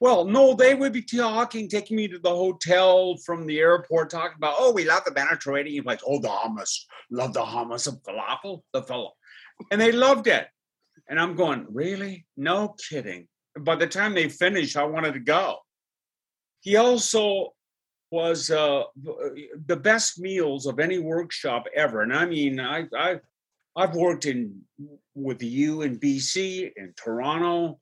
Well, 0.03 0.25
no, 0.25 0.53
they 0.53 0.75
would 0.75 0.91
be 0.91 1.01
talking, 1.01 1.69
taking 1.69 1.95
me 1.95 2.09
to 2.09 2.19
the 2.19 2.29
hotel 2.29 3.15
from 3.25 3.47
the 3.47 3.59
airport, 3.59 4.09
talking 4.09 4.35
about, 4.35 4.55
oh, 4.57 4.73
we 4.73 4.83
love 4.83 5.05
the 5.05 5.13
Mediterranean. 5.13 5.85
Like, 5.85 6.01
oh, 6.05 6.19
the 6.19 6.27
hummus, 6.27 6.77
love 7.09 7.31
the 7.31 7.39
hummus 7.39 7.87
of 7.87 8.03
falafel, 8.03 8.63
the 8.73 8.83
fellow. 8.83 9.13
And 9.71 9.79
they 9.79 9.93
loved 9.93 10.27
it. 10.27 10.45
And 11.07 11.17
I'm 11.17 11.37
going, 11.37 11.67
really? 11.69 12.25
No 12.35 12.75
kidding. 12.89 13.29
By 13.57 13.77
the 13.77 13.87
time 13.87 14.13
they 14.13 14.27
finished, 14.27 14.75
I 14.75 14.83
wanted 14.83 15.13
to 15.13 15.21
go. 15.21 15.59
He 16.59 16.75
also 16.75 17.53
was 18.11 18.51
uh, 18.51 18.83
the 19.67 19.77
best 19.77 20.19
meals 20.19 20.65
of 20.65 20.81
any 20.81 20.99
workshop 20.99 21.63
ever. 21.73 22.01
And 22.01 22.13
I 22.13 22.25
mean, 22.25 22.59
I, 22.59 22.87
I, 22.93 23.19
I've 23.73 23.95
worked 23.95 24.25
in 24.25 24.63
with 25.15 25.41
you 25.41 25.81
in 25.81 25.97
BC, 25.97 26.73
in 26.75 26.93
Toronto, 27.01 27.79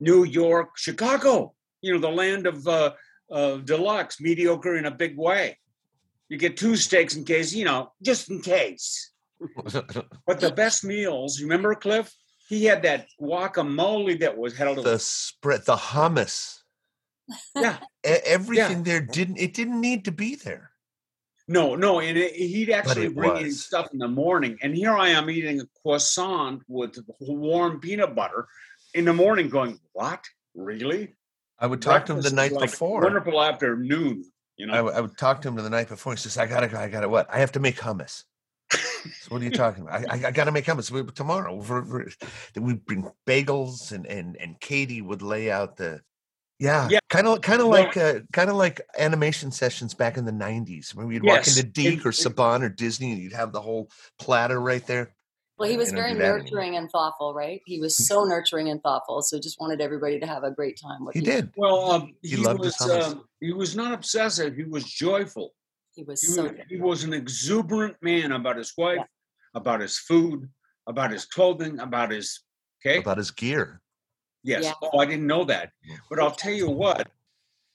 New 0.00 0.24
York, 0.24 0.76
Chicago 0.76 1.54
you 1.82 1.92
know, 1.92 1.98
the 1.98 2.08
land 2.08 2.46
of 2.46 2.66
uh, 2.66 2.92
uh, 3.30 3.56
deluxe, 3.56 4.20
mediocre 4.20 4.76
in 4.76 4.86
a 4.86 4.90
big 4.90 5.16
way. 5.18 5.58
You 6.28 6.38
get 6.38 6.56
two 6.56 6.76
steaks 6.76 7.14
in 7.14 7.24
case, 7.24 7.52
you 7.52 7.64
know, 7.64 7.92
just 8.02 8.30
in 8.30 8.40
case. 8.40 9.10
but 10.26 10.40
the 10.40 10.52
best 10.52 10.84
meals, 10.84 11.42
remember, 11.42 11.74
Cliff? 11.74 12.10
He 12.48 12.64
had 12.64 12.82
that 12.82 13.06
guacamole 13.20 14.20
that 14.20 14.36
was 14.36 14.58
little 14.58 14.82
the 14.82 14.98
spread, 14.98 15.64
the 15.66 15.76
hummus. 15.76 16.58
Yeah, 17.56 17.78
everything 18.02 18.78
yeah. 18.78 18.82
there 18.82 19.00
didn't. 19.00 19.38
It 19.38 19.54
didn't 19.54 19.80
need 19.80 20.04
to 20.04 20.12
be 20.12 20.34
there. 20.34 20.70
No, 21.48 21.74
no, 21.74 22.00
and 22.00 22.16
it, 22.16 22.34
he'd 22.34 22.70
actually 22.70 23.08
bring 23.08 23.36
in 23.38 23.52
stuff 23.52 23.88
in 23.92 23.98
the 23.98 24.08
morning, 24.08 24.58
and 24.62 24.74
here 24.74 24.96
I 24.96 25.08
am 25.08 25.30
eating 25.30 25.60
a 25.60 25.64
croissant 25.82 26.62
with 26.68 26.98
warm 27.20 27.80
peanut 27.80 28.14
butter 28.14 28.48
in 28.94 29.04
the 29.04 29.12
morning, 29.12 29.48
going, 29.48 29.78
"What? 29.92 30.24
Really?" 30.54 31.14
I 31.62 31.66
would 31.66 31.80
talk 31.80 32.06
to 32.06 32.14
him 32.14 32.20
the 32.20 32.32
night 32.32 32.50
like 32.50 32.72
before. 32.72 33.02
Wonderful 33.02 33.40
afternoon, 33.40 34.24
you 34.56 34.66
know. 34.66 34.72
I, 34.72 34.76
w- 34.78 34.96
I 34.96 35.00
would 35.00 35.16
talk 35.16 35.40
to 35.42 35.48
him 35.48 35.54
the 35.54 35.70
night 35.70 35.88
before. 35.88 36.12
He 36.12 36.16
says, 36.16 36.36
"I 36.36 36.46
gotta 36.46 36.66
go. 36.66 36.76
I 36.76 36.88
gotta 36.88 37.08
what? 37.08 37.32
I 37.32 37.38
have 37.38 37.52
to 37.52 37.60
make 37.60 37.76
hummus." 37.76 38.24
so 38.72 39.28
what 39.28 39.40
are 39.40 39.44
you 39.44 39.52
talking 39.52 39.84
about? 39.84 40.10
I, 40.10 40.16
I, 40.16 40.26
I 40.26 40.30
gotta 40.32 40.50
make 40.50 40.64
hummus 40.64 40.90
we, 40.90 41.04
tomorrow. 41.04 41.54
We'd 42.56 42.84
bring 42.84 43.08
bagels, 43.28 43.92
and 43.92 44.06
and 44.06 44.36
and 44.38 44.58
Katie 44.58 45.02
would 45.02 45.22
lay 45.22 45.52
out 45.52 45.76
the. 45.76 46.00
Yeah, 46.58 46.88
Yeah. 46.90 46.98
kind 47.10 47.26
of, 47.26 47.40
kind 47.40 47.60
of 47.60 47.66
like, 47.68 47.96
uh, 47.96 48.20
kind 48.32 48.48
of 48.48 48.54
like 48.54 48.80
animation 48.96 49.50
sessions 49.50 49.94
back 49.94 50.16
in 50.16 50.24
the 50.24 50.32
'90s, 50.32 50.94
when 50.94 51.06
we'd 51.06 51.22
walk 51.24 51.46
into 51.46 51.62
DiC 51.64 52.04
or 52.06 52.10
Saban 52.10 52.62
or 52.62 52.68
Disney, 52.68 53.12
and 53.12 53.20
you'd 53.20 53.32
have 53.32 53.52
the 53.52 53.60
whole 53.60 53.88
platter 54.18 54.60
right 54.60 54.84
there. 54.86 55.14
Well, 55.58 55.68
he 55.68 55.76
was 55.76 55.92
very 55.92 56.12
do 56.14 56.20
anymore. 56.20 56.38
nurturing 56.40 56.76
and 56.76 56.90
thoughtful, 56.90 57.34
right? 57.34 57.60
He 57.66 57.78
was 57.78 57.96
so 57.96 58.24
nurturing 58.24 58.68
and 58.70 58.82
thoughtful. 58.82 59.22
So 59.22 59.38
just 59.38 59.60
wanted 59.60 59.80
everybody 59.80 60.18
to 60.18 60.26
have 60.26 60.42
a 60.44 60.50
great 60.50 60.78
time. 60.82 61.04
What 61.04 61.14
He 61.14 61.20
did. 61.20 61.52
well, 61.56 61.90
um, 61.92 62.14
He 62.22 62.30
he, 62.30 62.36
loved 62.36 62.60
was 62.60 62.76
hummus. 62.76 63.12
um, 63.12 63.24
he 63.40 63.52
was 63.52 63.76
not 63.76 63.92
obsessive. 63.92 64.56
He 64.56 64.64
was 64.64 64.84
joyful. 64.84 65.52
He 65.94 66.02
was 66.02 66.20
He, 66.20 66.28
so. 66.28 66.44
was, 66.44 66.52
he 66.68 66.76
was 66.78 67.04
an 67.04 67.12
exuberant 67.12 67.96
man 68.02 68.32
about 68.32 68.56
his 68.56 68.72
wife, 68.76 68.96
Yeah. 68.98 69.04
about 69.54 69.80
his 69.80 69.98
food, 69.98 70.48
about 70.86 71.10
his 71.12 71.26
clothing, 71.26 71.78
about 71.80 72.10
his 72.10 72.40
okay. 72.84 72.98
About 72.98 73.18
his 73.18 73.30
gear. 73.30 73.80
Yes. 74.42 74.64
Yeah. 74.64 74.72
Oh, 74.82 74.98
I 74.98 75.04
didn't 75.06 75.26
know 75.28 75.44
that. 75.44 75.70
But 76.10 76.18
I'll 76.18 76.32
tell 76.32 76.52
you 76.54 76.68
what, 76.70 77.08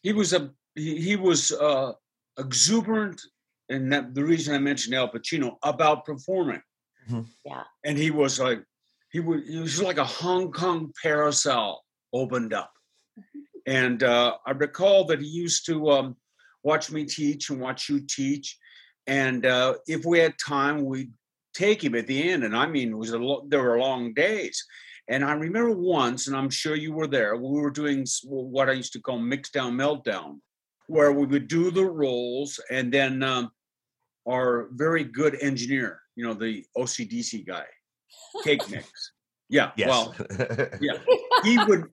he 0.02 0.12
was 0.12 0.34
a 0.34 0.52
he, 0.76 1.00
he 1.00 1.16
was 1.16 1.52
uh, 1.54 1.94
exuberant, 2.38 3.22
and 3.70 3.92
that, 3.94 4.14
the 4.14 4.24
reason 4.26 4.54
I 4.54 4.58
mentioned 4.60 4.94
Al 4.96 5.10
Pacino 5.10 5.56
about 5.64 6.04
performing. 6.06 6.62
Mhm. 7.10 7.28
Yeah. 7.46 7.64
And 7.84 7.98
he 7.98 8.12
was 8.12 8.40
like 8.40 8.64
he 9.12 9.20
was 9.20 9.42
he 9.48 9.58
was 9.60 9.82
like 9.82 9.98
a 9.98 10.06
Hong 10.06 10.52
Kong 10.52 10.92
parasol 11.02 11.84
opened 12.14 12.54
up, 12.54 12.72
and 13.66 14.04
uh, 14.04 14.38
I 14.46 14.52
recall 14.52 15.06
that 15.06 15.22
he 15.22 15.28
used 15.28 15.66
to 15.68 15.90
um, 15.92 16.16
watch 16.64 16.92
me 16.92 17.06
teach 17.06 17.50
and 17.50 17.60
watch 17.62 17.90
you 17.90 18.02
teach, 18.02 18.58
and 19.06 19.46
uh, 19.46 19.76
if 19.88 20.06
we 20.06 20.20
had 20.20 20.36
time, 20.46 20.84
we'd 20.86 21.14
take 21.54 21.84
him 21.84 21.96
at 21.96 22.08
the 22.08 22.30
end. 22.30 22.44
And 22.44 22.56
I 22.56 22.68
mean, 22.68 22.92
it 22.92 22.98
was 22.98 23.12
a 23.12 23.18
lo- 23.18 23.46
there 23.48 23.64
were 23.64 23.80
long 23.80 24.14
days. 24.14 24.64
And 25.10 25.24
I 25.24 25.32
remember 25.32 25.72
once, 25.72 26.28
and 26.28 26.36
I'm 26.36 26.50
sure 26.50 26.76
you 26.76 26.92
were 26.92 27.08
there, 27.08 27.38
we 27.38 27.62
were 27.62 27.72
doing 27.72 28.06
what 28.26 28.70
I 28.70 28.74
used 28.74 28.92
to 28.94 29.00
call 29.00 29.18
mix 29.18 29.50
down 29.50 29.74
meltdown, 29.74 30.40
where 30.88 31.14
we 31.14 31.26
would 31.26 31.48
do 31.48 31.72
the 31.72 31.86
rolls 31.86 32.60
and 32.70 32.94
then 32.94 33.24
um, 33.24 33.50
our 34.28 34.68
very 34.74 35.06
good 35.06 35.38
engineer, 35.42 36.02
you 36.18 36.26
know, 36.26 36.34
the 36.34 36.66
OCDC 36.76 37.48
guy, 37.48 37.64
cake 38.44 38.68
mix. 38.70 39.14
Yeah. 39.48 39.72
Yes. 39.78 39.88
Well, 39.88 40.16
yeah. 40.82 40.98
he 41.44 41.58
would 41.66 41.86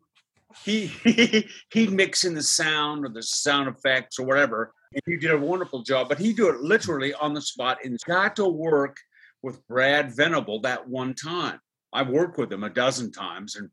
he 0.64 0.87
he, 0.87 1.49
he'd 1.73 1.93
mix 1.93 2.25
in 2.25 2.35
the 2.35 2.43
sound 2.43 3.04
or 3.04 3.09
the 3.09 3.23
sound 3.23 3.69
effects 3.69 4.19
or 4.19 4.26
whatever 4.26 4.73
and 4.93 5.02
he 5.07 5.16
did 5.16 5.33
a 5.33 5.38
wonderful 5.38 5.83
job 5.83 6.09
but 6.09 6.19
he 6.19 6.33
do 6.33 6.49
it 6.49 6.61
literally 6.61 7.12
on 7.14 7.35
the 7.35 7.40
spot 7.40 7.78
and 7.85 7.99
got 8.07 8.37
to 8.37 8.49
work 8.49 8.97
with 9.43 9.66
brad 9.66 10.14
venable 10.14 10.61
that 10.61 10.88
one 10.88 11.14
time 11.14 11.59
i 11.93 12.02
worked 12.02 12.38
with 12.38 12.52
him 12.52 12.64
a 12.64 12.71
dozen 12.71 13.11
times 13.11 13.57
and 13.57 13.69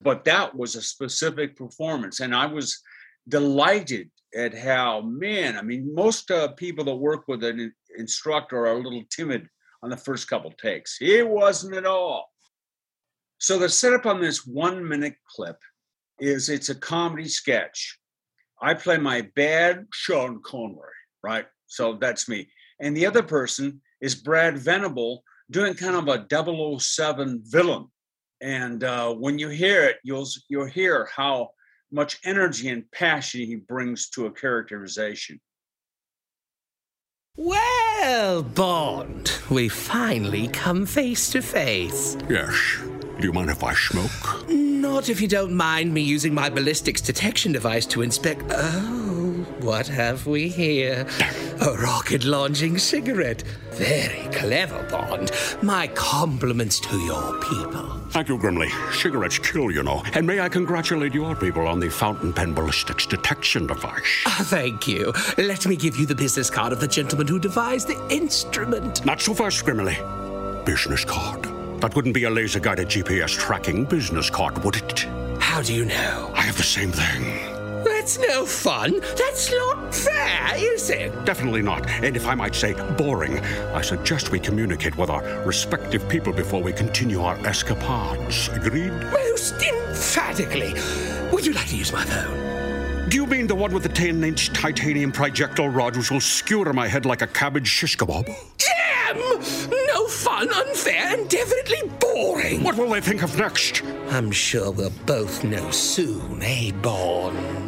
but 0.00 0.24
that 0.24 0.54
was 0.54 0.76
a 0.76 0.82
specific 0.82 1.56
performance 1.56 2.20
and 2.20 2.34
i 2.34 2.46
was 2.46 2.80
delighted 3.28 4.10
at 4.34 4.56
how 4.56 5.02
man 5.02 5.58
i 5.58 5.62
mean 5.62 5.94
most 5.94 6.30
uh, 6.30 6.48
people 6.52 6.84
that 6.84 6.94
work 6.94 7.28
with 7.28 7.44
an 7.44 7.72
instructor 7.98 8.66
are 8.66 8.72
a 8.72 8.82
little 8.82 9.04
timid 9.10 9.46
on 9.82 9.90
the 9.90 9.96
first 9.96 10.28
couple 10.28 10.50
takes 10.52 10.96
he 10.96 11.22
wasn't 11.22 11.74
at 11.74 11.86
all 11.86 12.30
so 13.38 13.58
the 13.58 13.68
setup 13.68 14.04
on 14.04 14.20
this 14.20 14.44
one 14.44 14.86
minute 14.86 15.14
clip 15.28 15.58
is 16.18 16.48
it's 16.48 16.68
a 16.68 16.74
comedy 16.74 17.28
sketch. 17.28 17.98
I 18.60 18.74
play 18.74 18.98
my 18.98 19.28
bad 19.36 19.86
Sean 19.92 20.42
Connery, 20.42 20.90
right? 21.22 21.46
So 21.66 21.94
that's 21.94 22.28
me. 22.28 22.48
And 22.80 22.96
the 22.96 23.06
other 23.06 23.22
person 23.22 23.80
is 24.00 24.16
Brad 24.16 24.58
Venable 24.58 25.22
doing 25.50 25.74
kind 25.74 25.94
of 25.94 26.08
a 26.08 26.26
007 26.80 27.42
villain. 27.44 27.86
And 28.40 28.82
uh, 28.82 29.14
when 29.14 29.38
you 29.38 29.48
hear 29.48 29.84
it, 29.84 29.98
you'll 30.02 30.28
you'll 30.48 30.66
hear 30.66 31.08
how 31.14 31.50
much 31.90 32.18
energy 32.24 32.68
and 32.68 32.90
passion 32.90 33.40
he 33.40 33.56
brings 33.56 34.10
to 34.10 34.26
a 34.26 34.32
characterization. 34.32 35.40
Well, 37.40 38.42
Bond, 38.42 39.32
we 39.48 39.68
finally 39.68 40.48
come 40.48 40.84
face 40.84 41.30
to 41.30 41.40
face. 41.40 42.16
Yes. 42.28 42.78
Do 43.20 43.26
you 43.28 43.32
mind 43.32 43.48
if 43.48 43.62
I 43.62 43.74
smoke? 43.74 44.48
Not 44.48 45.08
if 45.08 45.20
you 45.20 45.28
don't 45.28 45.52
mind 45.52 45.94
me 45.94 46.00
using 46.02 46.34
my 46.34 46.50
ballistics 46.50 47.00
detection 47.00 47.52
device 47.52 47.86
to 47.86 48.02
inspect. 48.02 48.42
Oh, 48.50 49.07
what 49.60 49.86
have 49.88 50.26
we 50.26 50.48
here? 50.48 51.06
A 51.60 51.72
rocket 51.76 52.24
launching 52.24 52.78
cigarette. 52.78 53.42
Very 53.72 54.28
clever, 54.32 54.82
Bond. 54.90 55.30
My 55.62 55.86
compliments 55.88 56.80
to 56.80 56.96
your 56.98 57.38
people. 57.40 57.88
Thank 58.10 58.28
you, 58.28 58.38
Grimley. 58.38 58.70
Cigarettes 58.92 59.38
kill, 59.38 59.70
you 59.70 59.82
know. 59.82 60.02
And 60.14 60.26
may 60.26 60.40
I 60.40 60.48
congratulate 60.48 61.14
your 61.14 61.36
people 61.36 61.66
on 61.66 61.78
the 61.78 61.90
fountain 61.90 62.32
pen 62.32 62.54
ballistics 62.54 63.06
detection 63.06 63.66
device. 63.66 64.22
Ah, 64.26 64.44
Thank 64.48 64.88
you. 64.88 65.12
Let 65.36 65.66
me 65.66 65.76
give 65.76 65.96
you 65.96 66.06
the 66.06 66.14
business 66.14 66.50
card 66.50 66.72
of 66.72 66.80
the 66.80 66.88
gentleman 66.88 67.26
who 67.26 67.38
devised 67.38 67.88
the 67.88 68.00
instrument. 68.10 69.04
Not 69.04 69.20
so 69.20 69.34
fast, 69.34 69.64
Grimley. 69.64 69.96
Business 70.64 71.04
card. 71.04 71.44
That 71.80 71.94
wouldn't 71.94 72.14
be 72.14 72.24
a 72.24 72.30
laser 72.30 72.60
guided 72.60 72.88
GPS 72.88 73.36
tracking 73.38 73.84
business 73.84 74.30
card, 74.30 74.62
would 74.64 74.76
it? 74.76 75.00
How 75.38 75.62
do 75.62 75.72
you 75.74 75.84
know? 75.84 76.32
I 76.34 76.42
have 76.42 76.56
the 76.56 76.62
same 76.62 76.90
thing. 76.90 77.57
That's 77.84 78.18
no 78.18 78.46
fun. 78.46 79.00
That's 79.16 79.52
not 79.52 79.94
fair, 79.94 80.52
is 80.56 80.90
it? 80.90 81.24
Definitely 81.24 81.62
not. 81.62 81.88
And 81.88 82.16
if 82.16 82.26
I 82.26 82.34
might 82.34 82.54
say, 82.54 82.74
boring. 82.96 83.38
I 83.74 83.82
suggest 83.82 84.30
we 84.30 84.40
communicate 84.40 84.96
with 84.96 85.10
our 85.10 85.22
respective 85.44 86.08
people 86.08 86.32
before 86.32 86.62
we 86.62 86.72
continue 86.72 87.22
our 87.22 87.36
escapades. 87.46 88.48
Agreed? 88.48 88.92
Most 89.12 89.54
emphatically. 89.62 90.74
Would 91.32 91.46
you 91.46 91.52
like 91.52 91.68
to 91.68 91.76
use 91.76 91.92
my 91.92 92.04
phone? 92.04 92.48
Do 93.08 93.16
you 93.16 93.26
mean 93.26 93.46
the 93.46 93.54
one 93.54 93.72
with 93.72 93.84
the 93.84 93.88
10 93.88 94.22
inch 94.22 94.52
titanium 94.52 95.12
projectile 95.12 95.68
rod 95.70 95.96
which 95.96 96.10
will 96.10 96.20
skewer 96.20 96.72
my 96.72 96.86
head 96.86 97.06
like 97.06 97.22
a 97.22 97.26
cabbage 97.26 97.66
shish 97.66 97.96
kebab? 97.96 98.26
Damn! 98.58 99.16
No 99.86 100.06
fun, 100.08 100.48
unfair, 100.52 101.18
and 101.18 101.28
definitely 101.28 101.88
boring. 102.00 102.62
What 102.62 102.76
will 102.76 102.90
they 102.90 103.00
think 103.00 103.22
of 103.22 103.36
next? 103.38 103.82
I'm 104.10 104.30
sure 104.30 104.70
we'll 104.70 104.92
both 105.06 105.42
know 105.42 105.70
soon, 105.70 106.42
eh, 106.42 106.70
Bond? 106.72 107.67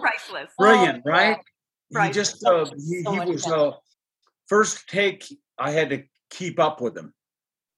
Priceless. 0.00 0.50
Brilliant, 0.58 1.02
Oh, 1.06 1.10
right? 1.10 1.38
Right. 1.92 2.06
He 2.08 2.12
just 2.12 2.44
uh, 2.44 2.64
he, 2.64 3.02
So 3.02 3.12
he 3.12 3.30
was 3.30 3.46
uh, 3.46 3.72
first 4.46 4.88
take. 4.88 5.26
I 5.58 5.70
had 5.70 5.90
to 5.90 6.02
keep 6.30 6.58
up 6.58 6.80
with 6.80 6.96
him. 6.96 7.12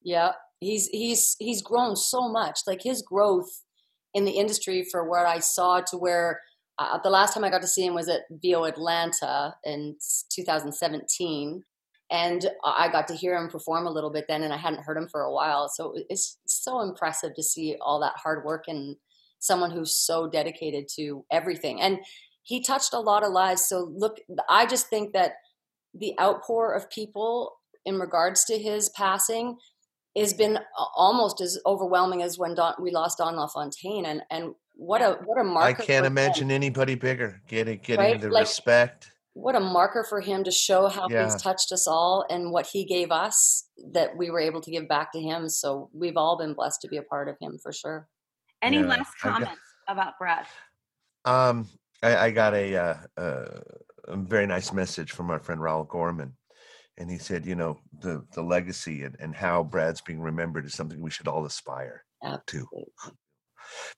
Yeah, 0.02 0.32
he's 0.60 0.88
he's 0.88 1.36
he's 1.38 1.62
grown 1.62 1.96
so 1.96 2.28
much. 2.28 2.60
Like 2.66 2.82
his 2.82 3.02
growth 3.02 3.50
in 4.14 4.24
the 4.24 4.32
industry 4.32 4.86
for 4.90 5.08
where 5.08 5.26
I 5.26 5.40
saw 5.40 5.80
to 5.80 5.96
where 5.96 6.40
uh, 6.78 6.98
the 7.02 7.10
last 7.10 7.34
time 7.34 7.44
I 7.44 7.50
got 7.50 7.62
to 7.62 7.68
see 7.68 7.84
him 7.84 7.94
was 7.94 8.08
at 8.08 8.22
VO 8.30 8.64
Atlanta 8.64 9.56
in 9.64 9.96
2017, 10.30 11.62
and 12.10 12.48
I 12.64 12.88
got 12.90 13.08
to 13.08 13.14
hear 13.14 13.36
him 13.36 13.48
perform 13.48 13.86
a 13.86 13.90
little 13.90 14.10
bit 14.10 14.26
then, 14.28 14.42
and 14.42 14.52
I 14.52 14.56
hadn't 14.58 14.84
heard 14.84 14.96
him 14.96 15.08
for 15.08 15.22
a 15.22 15.32
while. 15.32 15.68
So 15.68 15.94
it's 16.10 16.38
so 16.46 16.80
impressive 16.80 17.34
to 17.34 17.42
see 17.42 17.76
all 17.80 18.00
that 18.00 18.14
hard 18.16 18.44
work 18.44 18.64
and 18.68 18.96
someone 19.38 19.70
who's 19.70 19.96
so 19.96 20.28
dedicated 20.28 20.86
to 20.96 21.24
everything. 21.30 21.80
And 21.80 21.98
he 22.42 22.62
touched 22.62 22.92
a 22.92 23.00
lot 23.00 23.24
of 23.24 23.32
lives. 23.32 23.66
So 23.68 23.90
look, 23.94 24.18
I 24.48 24.66
just 24.66 24.88
think 24.88 25.12
that 25.14 25.32
the 25.94 26.14
outpour 26.20 26.74
of 26.74 26.90
people 26.90 27.52
in 27.86 27.98
regards 27.98 28.44
to 28.46 28.58
his 28.58 28.88
passing 28.90 29.56
has 30.16 30.32
been 30.34 30.58
almost 30.96 31.40
as 31.40 31.58
overwhelming 31.66 32.22
as 32.22 32.38
when 32.38 32.54
Don, 32.54 32.74
we 32.80 32.90
lost 32.90 33.18
Don 33.18 33.36
LaFontaine, 33.36 34.04
and 34.06 34.22
and 34.30 34.54
what 34.76 35.02
a 35.02 35.18
what 35.24 35.40
a 35.40 35.44
marker. 35.44 35.68
I 35.68 35.72
can't 35.72 35.86
for 35.86 35.94
him. 36.06 36.18
imagine 36.18 36.50
anybody 36.50 36.94
bigger 36.94 37.40
getting 37.48 37.78
getting 37.78 38.04
Right? 38.04 38.20
the 38.20 38.28
Like- 38.28 38.42
respect. 38.42 39.10
What 39.34 39.56
a 39.56 39.60
marker 39.60 40.04
for 40.08 40.20
him 40.20 40.44
to 40.44 40.50
show 40.50 40.88
how 40.88 41.08
Yeah. 41.10 41.24
he's 41.24 41.40
touched 41.40 41.72
us 41.72 41.86
all 41.86 42.24
and 42.30 42.50
what 42.52 42.66
he 42.66 42.84
gave 42.84 43.10
us 43.10 43.68
that 43.92 44.16
we 44.16 44.30
were 44.30 44.40
able 44.40 44.60
to 44.62 44.70
give 44.70 44.88
back 44.88 45.12
to 45.12 45.20
him. 45.20 45.48
So 45.48 45.90
we've 45.92 46.16
all 46.16 46.38
been 46.38 46.54
blessed 46.54 46.80
to 46.82 46.88
be 46.88 46.96
a 46.98 47.02
part 47.02 47.28
of 47.28 47.36
him 47.40 47.58
for 47.62 47.72
sure. 47.72 48.08
Any 48.62 48.78
Yeah, 48.78 48.86
last 48.86 49.12
I 49.22 49.28
got- 49.28 49.40
comments 49.40 49.60
about 49.88 50.18
Brad? 50.18 50.46
Um, 51.24 51.68
I, 52.02 52.16
I 52.16 52.30
got 52.30 52.54
a, 52.54 52.76
uh, 52.76 52.96
uh, 53.16 53.60
a 54.06 54.16
very 54.16 54.46
nice 54.46 54.72
message 54.72 55.12
from 55.12 55.30
our 55.30 55.40
friend 55.40 55.60
Raul 55.60 55.86
Gorman. 55.88 56.36
and 56.96 57.10
he 57.10 57.18
said, 57.18 57.44
you 57.44 57.56
know, 57.56 57.76
the 57.98 58.24
the 58.34 58.42
legacy 58.42 59.02
and, 59.02 59.16
and 59.18 59.34
how 59.34 59.64
Brad's 59.64 60.00
being 60.00 60.20
remembered 60.20 60.64
is 60.64 60.74
something 60.74 61.00
we 61.00 61.10
should 61.10 61.26
all 61.26 61.44
aspire 61.44 62.04
Absolutely. 62.22 62.84
to. 63.04 63.12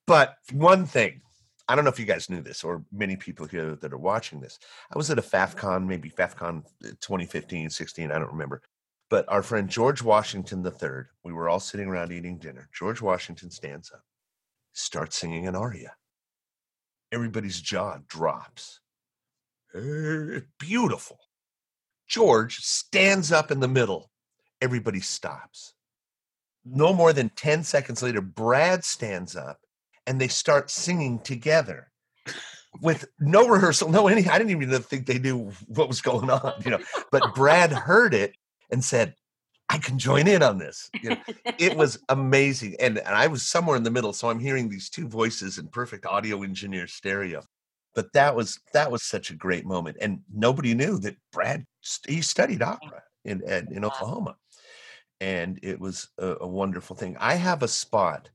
But 0.07 0.37
one 0.52 0.87
thing, 0.87 1.21
I 1.68 1.75
don't 1.75 1.85
know 1.85 1.90
if 1.90 1.99
you 1.99 2.06
guys 2.06 2.30
knew 2.30 2.40
this 2.42 2.62
or 2.62 2.85
many 2.92 3.16
people 3.16 3.46
here 3.46 3.75
that 3.76 3.92
are 3.92 3.99
watching 3.99 4.40
this. 4.40 4.58
I 4.92 4.96
was 4.96 5.11
at 5.11 5.18
a 5.18 5.23
FAFCON, 5.23 5.87
maybe 5.87 6.11
FAFCON 6.11 6.58
uh, 6.85 6.88
2015, 7.00 7.70
16, 7.70 8.11
I 8.11 8.18
don't 8.18 8.30
remember. 8.30 8.62
But 9.11 9.28
our 9.28 9.42
friend 9.42 9.68
George 9.68 10.02
Washington 10.02 10.64
III, 10.64 11.04
we 11.25 11.32
were 11.32 11.49
all 11.49 11.61
sitting 11.61 11.88
around 11.88 12.12
eating 12.12 12.38
dinner. 12.38 12.68
George 12.73 13.00
Washington 13.00 13.50
stands 13.50 13.90
up, 13.92 14.02
starts 14.73 15.16
singing 15.16 15.46
an 15.46 15.56
aria. 15.56 15.94
Everybody's 17.12 17.61
jaw 17.61 17.99
drops. 18.08 18.80
Eh, 19.75 20.40
Beautiful. 20.58 21.18
George 22.08 22.58
stands 22.58 23.32
up 23.32 23.50
in 23.50 23.61
the 23.61 23.68
middle. 23.68 24.11
Everybody 24.61 25.00
stops. 25.00 25.75
No 26.64 26.92
more 26.92 27.12
than 27.12 27.28
10 27.30 27.62
seconds 27.62 28.02
later, 28.02 28.20
Brad 28.20 28.85
stands 28.85 29.37
up 29.37 29.61
and 30.06 30.20
they 30.20 30.28
start 30.28 30.70
singing 30.70 31.18
together 31.20 31.90
with 32.82 33.06
no 33.18 33.48
rehearsal, 33.48 33.90
no 33.90 34.08
any. 34.08 34.26
I 34.28 34.38
didn't 34.38 34.50
even 34.50 34.82
think 34.82 35.06
they 35.06 35.18
knew 35.18 35.52
what 35.68 35.88
was 35.88 36.00
going 36.00 36.30
on, 36.30 36.54
you 36.64 36.70
know. 36.70 36.80
But 37.10 37.34
Brad 37.34 37.72
heard 37.72 38.14
it 38.14 38.34
and 38.70 38.84
said, 38.84 39.14
I 39.68 39.78
can 39.78 39.98
join 39.98 40.28
in 40.28 40.42
on 40.42 40.58
this. 40.58 40.90
You 41.02 41.10
know, 41.10 41.16
it 41.58 41.76
was 41.76 41.98
amazing. 42.08 42.76
And, 42.78 42.98
and 42.98 43.08
I 43.08 43.26
was 43.26 43.42
somewhere 43.42 43.76
in 43.76 43.82
the 43.82 43.90
middle. 43.90 44.12
So 44.12 44.30
I'm 44.30 44.38
hearing 44.38 44.68
these 44.68 44.88
two 44.88 45.08
voices 45.08 45.58
in 45.58 45.68
perfect 45.68 46.06
audio 46.06 46.42
engineer 46.42 46.86
stereo. 46.86 47.42
But 47.94 48.12
that 48.12 48.36
was 48.36 48.60
that 48.75 48.90
was 48.90 49.02
such 49.02 49.30
a 49.30 49.34
great 49.34 49.64
moment. 49.64 49.96
And 50.00 50.20
nobody 50.32 50.75
knew 50.75 50.98
that 50.98 51.16
Brad 51.32 51.64
he 52.06 52.20
studied 52.20 52.62
opera 52.62 53.02
in 53.25 53.42
in, 53.42 53.72
in 53.72 53.84
Oklahoma. 53.84 54.36
And 55.20 55.58
it 55.62 55.80
was 55.80 56.10
a, 56.18 56.36
a 56.42 56.46
wonderful 56.46 56.94
thing. 56.94 57.16
I 57.18 57.34
have 57.34 57.62
a 57.62 57.68
spot 57.68 58.28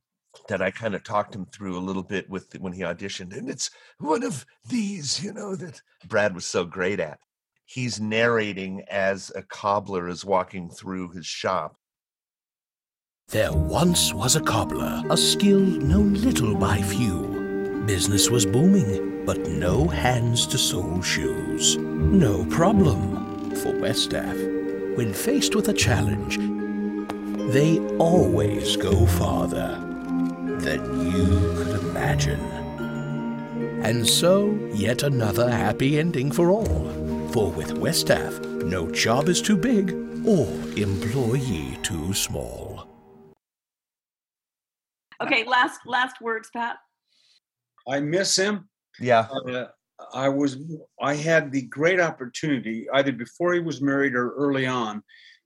that 0.48 0.62
I 0.62 0.72
kind 0.72 0.96
of 0.96 1.04
talked 1.04 1.36
him 1.36 1.46
through 1.46 1.78
a 1.78 1.80
little 1.80 2.04
bit 2.04 2.30
with 2.30 2.54
when 2.60 2.74
he 2.74 2.82
auditioned. 2.82 3.36
And 3.36 3.50
it's 3.50 3.70
one 4.00 4.24
of 4.24 4.46
these, 4.68 5.24
you 5.24 5.34
know, 5.34 5.56
that 5.56 5.82
Brad 6.08 6.34
was 6.34 6.46
so 6.46 6.66
great 6.66 7.00
at. 7.00 7.20
He's 7.66 8.02
narrating 8.02 8.84
as 8.90 9.32
a 9.36 9.44
cobbler 9.44 10.10
is 10.10 10.26
walking 10.26 10.70
through 10.70 11.12
his 11.12 11.26
shop. 11.26 11.78
There 13.30 13.54
once 13.54 14.14
was 14.14 14.36
a 14.36 14.42
cobbler, 14.42 15.04
a 15.10 15.16
skill 15.16 15.62
known 15.62 16.16
little 16.16 16.56
by 16.56 16.82
few. 16.82 17.84
Business 17.86 18.30
was 18.30 18.46
booming, 18.46 19.26
but 19.26 19.48
no 19.48 19.88
hands 19.88 20.46
to 20.48 20.58
sew 20.58 21.02
shoes. 21.02 21.78
No 21.78 22.44
problem 22.46 23.52
for 23.52 23.72
Westaff. 23.72 24.98
When 24.98 25.14
faced 25.14 25.56
with 25.56 25.70
a 25.70 25.74
challenge, 25.74 26.38
they 27.54 27.80
always 27.98 28.76
go 28.76 29.06
farther 29.06 29.91
than 30.62 31.12
you 31.12 31.26
could 31.56 31.80
imagine. 31.82 32.40
And 33.84 34.08
so, 34.08 34.54
yet 34.74 35.04
another 35.04 35.50
happy 35.50 36.00
ending 36.00 36.32
for 36.32 36.52
all. 36.52 36.90
For 37.32 37.50
with 37.52 37.76
Westaff, 37.76 38.64
no 38.64 38.92
job 38.92 39.28
is 39.28 39.42
too 39.42 39.58
big 39.58 39.92
or 40.26 40.48
employee 40.78 41.78
too 41.82 42.14
small. 42.14 42.88
Okay, 45.22 45.44
last 45.46 45.82
last 45.86 46.22
words, 46.22 46.50
Pat. 46.54 46.78
I 47.88 48.00
miss 48.00 48.36
him. 48.36 48.70
Yeah. 49.00 49.28
Uh, 49.48 49.66
I 50.14 50.30
was 50.30 50.58
I 51.02 51.16
had 51.16 51.52
the 51.52 51.64
great 51.64 52.00
opportunity 52.00 52.88
either 52.94 53.12
before 53.12 53.54
he 53.54 53.60
was 53.60 53.82
married 53.82 54.16
or 54.16 54.34
early 54.36 54.66
on 54.66 55.04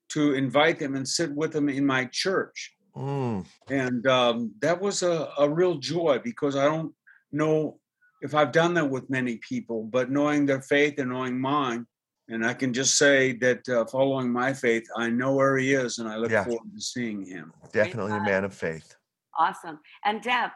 to 0.09 0.33
invite 0.33 0.79
him 0.79 0.95
and 0.95 1.07
sit 1.07 1.31
with 1.33 1.55
him 1.55 1.67
in 1.69 1.85
my 1.85 2.05
church, 2.05 2.74
Mm, 2.95 3.45
and 3.69 4.07
um, 4.07 4.53
that 4.61 4.79
was 4.79 5.03
a, 5.03 5.29
a 5.37 5.49
real 5.49 5.75
joy 5.75 6.19
because 6.23 6.55
I 6.55 6.65
don't 6.65 6.93
know 7.31 7.79
if 8.21 8.33
I've 8.33 8.51
done 8.51 8.73
that 8.75 8.89
with 8.89 9.09
many 9.09 9.37
people, 9.37 9.83
but 9.83 10.09
knowing 10.09 10.45
their 10.45 10.61
faith 10.61 10.97
and 10.99 11.09
knowing 11.09 11.39
mine, 11.39 11.85
and 12.29 12.45
I 12.45 12.53
can 12.53 12.73
just 12.73 12.97
say 12.97 13.33
that 13.33 13.67
uh, 13.69 13.85
following 13.85 14.31
my 14.31 14.53
faith, 14.53 14.87
I 14.95 15.09
know 15.09 15.33
where 15.33 15.57
he 15.57 15.73
is, 15.73 15.99
and 15.99 16.07
I 16.09 16.15
look 16.15 16.31
Yeah. 16.31 16.43
forward 16.43 16.73
to 16.73 16.81
seeing 16.81 17.25
him. 17.25 17.53
definitely 17.71 18.15
a 18.15 18.21
man 18.21 18.45
of 18.45 18.53
faith. 18.53 18.95
Awesome. 19.37 19.79
And 20.05 20.21
Deb, 20.21 20.51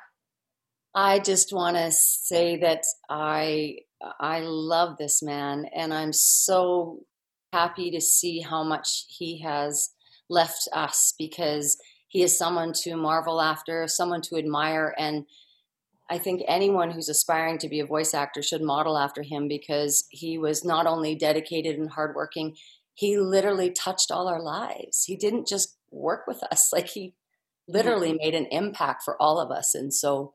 I 0.96 1.20
just 1.20 1.54
want 1.54 1.76
to 1.78 1.92
say 1.92 2.58
that 2.58 2.84
I 3.10 3.80
I 4.20 4.40
love 4.40 4.98
this 4.98 5.22
man, 5.22 5.66
and 5.76 5.94
I'm 5.94 6.14
so 6.14 7.04
happy 7.52 7.92
to 7.92 8.02
see 8.02 8.40
how 8.40 8.64
much 8.64 9.06
he 9.10 9.42
has 9.42 9.90
left 10.30 10.68
us 10.74 11.14
because 11.18 11.78
he 12.10 12.24
is 12.24 12.38
someone 12.38 12.74
to 12.82 12.96
marvel 12.96 13.40
after, 13.40 13.88
someone 13.88 14.22
to 14.24 14.36
admire, 14.36 14.94
and 14.98 15.26
I 16.10 16.18
think 16.18 16.42
anyone 16.48 16.90
who's 16.90 17.08
aspiring 17.08 17.60
to 17.60 17.70
be 17.70 17.80
a 17.80 17.86
voice 17.86 18.16
actor 18.16 18.42
should 18.42 18.64
model 18.64 18.98
after 18.98 19.22
him 19.22 19.48
because 19.48 20.06
he 20.10 20.40
was 20.40 20.66
not 20.66 20.88
only 20.88 21.14
dedicated 21.14 21.78
and 21.78 21.92
hardworking, 21.92 22.56
he 22.96 23.18
literally 23.18 23.70
touched 23.70 24.10
all 24.10 24.28
our 24.28 24.42
lives. 24.42 25.06
He 25.06 25.16
didn't 25.16 25.48
just 25.48 25.78
work 25.92 26.26
with 26.28 26.44
us; 26.52 26.70
like 26.74 26.88
he 26.88 27.14
literally 27.68 28.10
mm-hmm. 28.10 28.18
made 28.24 28.36
an 28.36 28.48
impact 28.48 29.04
for 29.06 29.22
all 29.22 29.40
of 29.40 29.52
us, 29.52 29.76
and 29.76 29.94
so 29.94 30.34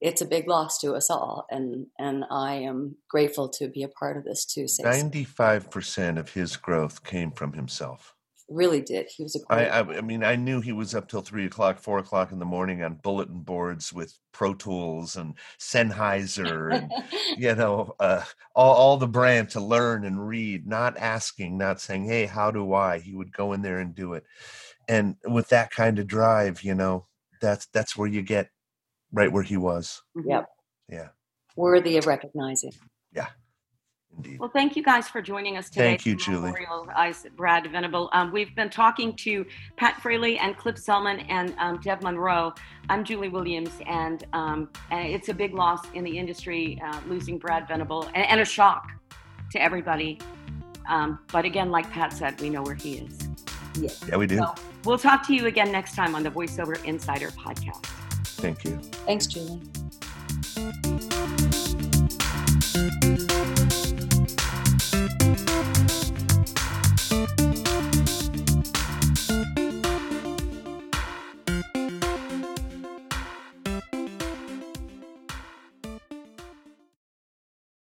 it's 0.00 0.20
a 0.20 0.26
big 0.26 0.46
loss 0.46 0.78
to 0.78 0.92
us 0.94 1.10
all 1.10 1.44
and 1.50 1.86
and 1.98 2.24
i 2.30 2.54
am 2.54 2.96
grateful 3.10 3.48
to 3.48 3.68
be 3.68 3.82
a 3.82 3.88
part 3.88 4.16
of 4.16 4.22
this 4.22 4.44
too 4.44 4.66
Ninety-five 4.80 5.70
percent 5.70 6.18
of 6.18 6.34
his 6.34 6.56
growth 6.56 7.02
came 7.02 7.32
from 7.32 7.54
himself. 7.54 8.14
Really 8.48 8.80
did. 8.80 9.08
He 9.14 9.22
was 9.22 9.36
a 9.36 9.40
I, 9.50 9.56
great 9.56 9.68
I, 9.68 9.98
I 9.98 10.00
mean, 10.00 10.24
I 10.24 10.36
knew 10.36 10.60
he 10.60 10.72
was 10.72 10.94
up 10.94 11.08
till 11.08 11.20
three 11.20 11.46
o'clock, 11.46 11.78
four 11.78 11.98
o'clock 11.98 12.32
in 12.32 12.38
the 12.38 12.44
morning 12.44 12.82
on 12.82 12.94
bulletin 12.94 13.40
boards 13.40 13.92
with 13.92 14.18
Pro 14.32 14.54
Tools 14.54 15.16
and 15.16 15.34
Sennheiser 15.58 16.74
and 16.74 16.92
you 17.38 17.54
know 17.54 17.94
uh, 18.00 18.24
all, 18.54 18.74
all 18.74 18.96
the 18.96 19.06
brand 19.06 19.50
to 19.50 19.60
learn 19.60 20.04
and 20.04 20.26
read, 20.26 20.66
not 20.66 20.96
asking, 20.96 21.58
not 21.58 21.80
saying, 21.80 22.06
"Hey, 22.06 22.26
how 22.26 22.50
do 22.50 22.72
I?" 22.74 22.98
He 22.98 23.14
would 23.14 23.32
go 23.32 23.52
in 23.52 23.62
there 23.62 23.78
and 23.78 23.94
do 23.94 24.14
it, 24.14 24.24
and 24.88 25.16
with 25.24 25.48
that 25.50 25.70
kind 25.70 25.98
of 25.98 26.06
drive, 26.06 26.62
you 26.62 26.74
know, 26.74 27.06
that's 27.40 27.66
that's 27.66 27.96
where 27.96 28.08
you 28.08 28.22
get 28.22 28.50
right 29.12 29.32
where 29.32 29.42
he 29.42 29.56
was. 29.56 30.02
yep. 30.24 30.46
Yeah, 30.88 31.08
worthy 31.56 31.98
of 31.98 32.06
recognizing 32.06 32.72
indeed. 34.18 34.38
Well, 34.38 34.50
thank 34.50 34.76
you 34.76 34.82
guys 34.82 35.08
for 35.08 35.22
joining 35.22 35.56
us 35.56 35.70
today. 35.70 35.90
Thank 35.90 36.06
you, 36.06 36.16
Julie. 36.16 36.52
Memorialize 36.52 37.26
Brad 37.36 37.70
Venable. 37.70 38.10
Um, 38.12 38.30
we've 38.30 38.54
been 38.54 38.70
talking 38.70 39.14
to 39.16 39.46
Pat 39.76 40.00
Fraley 40.02 40.38
and 40.38 40.56
Cliff 40.56 40.76
Zellman 40.76 41.24
and 41.28 41.54
um, 41.58 41.80
Deb 41.80 42.02
Munro. 42.02 42.54
I'm 42.90 43.04
Julie 43.04 43.28
Williams, 43.28 43.72
and, 43.86 44.24
um, 44.32 44.68
and 44.90 45.08
it's 45.08 45.28
a 45.28 45.34
big 45.34 45.54
loss 45.54 45.86
in 45.94 46.04
the 46.04 46.18
industry 46.18 46.80
uh, 46.84 47.00
losing 47.06 47.38
Brad 47.38 47.66
Venable 47.66 48.04
and, 48.14 48.26
and 48.26 48.40
a 48.40 48.44
shock 48.44 48.90
to 49.52 49.62
everybody. 49.62 50.18
Um, 50.88 51.18
but 51.32 51.44
again, 51.44 51.70
like 51.70 51.90
Pat 51.90 52.12
said, 52.12 52.40
we 52.40 52.50
know 52.50 52.62
where 52.62 52.74
he 52.74 52.98
is. 52.98 53.28
Yeah, 53.78 54.16
we 54.16 54.26
do. 54.26 54.38
So 54.38 54.54
we'll 54.84 54.98
talk 54.98 55.26
to 55.28 55.34
you 55.34 55.46
again 55.46 55.70
next 55.70 55.94
time 55.94 56.14
on 56.14 56.22
the 56.22 56.30
VoiceOver 56.30 56.84
Insider 56.84 57.28
podcast. 57.28 57.86
Thank 58.38 58.64
you. 58.64 58.78
thanks 59.04 59.26
julie 59.26 59.60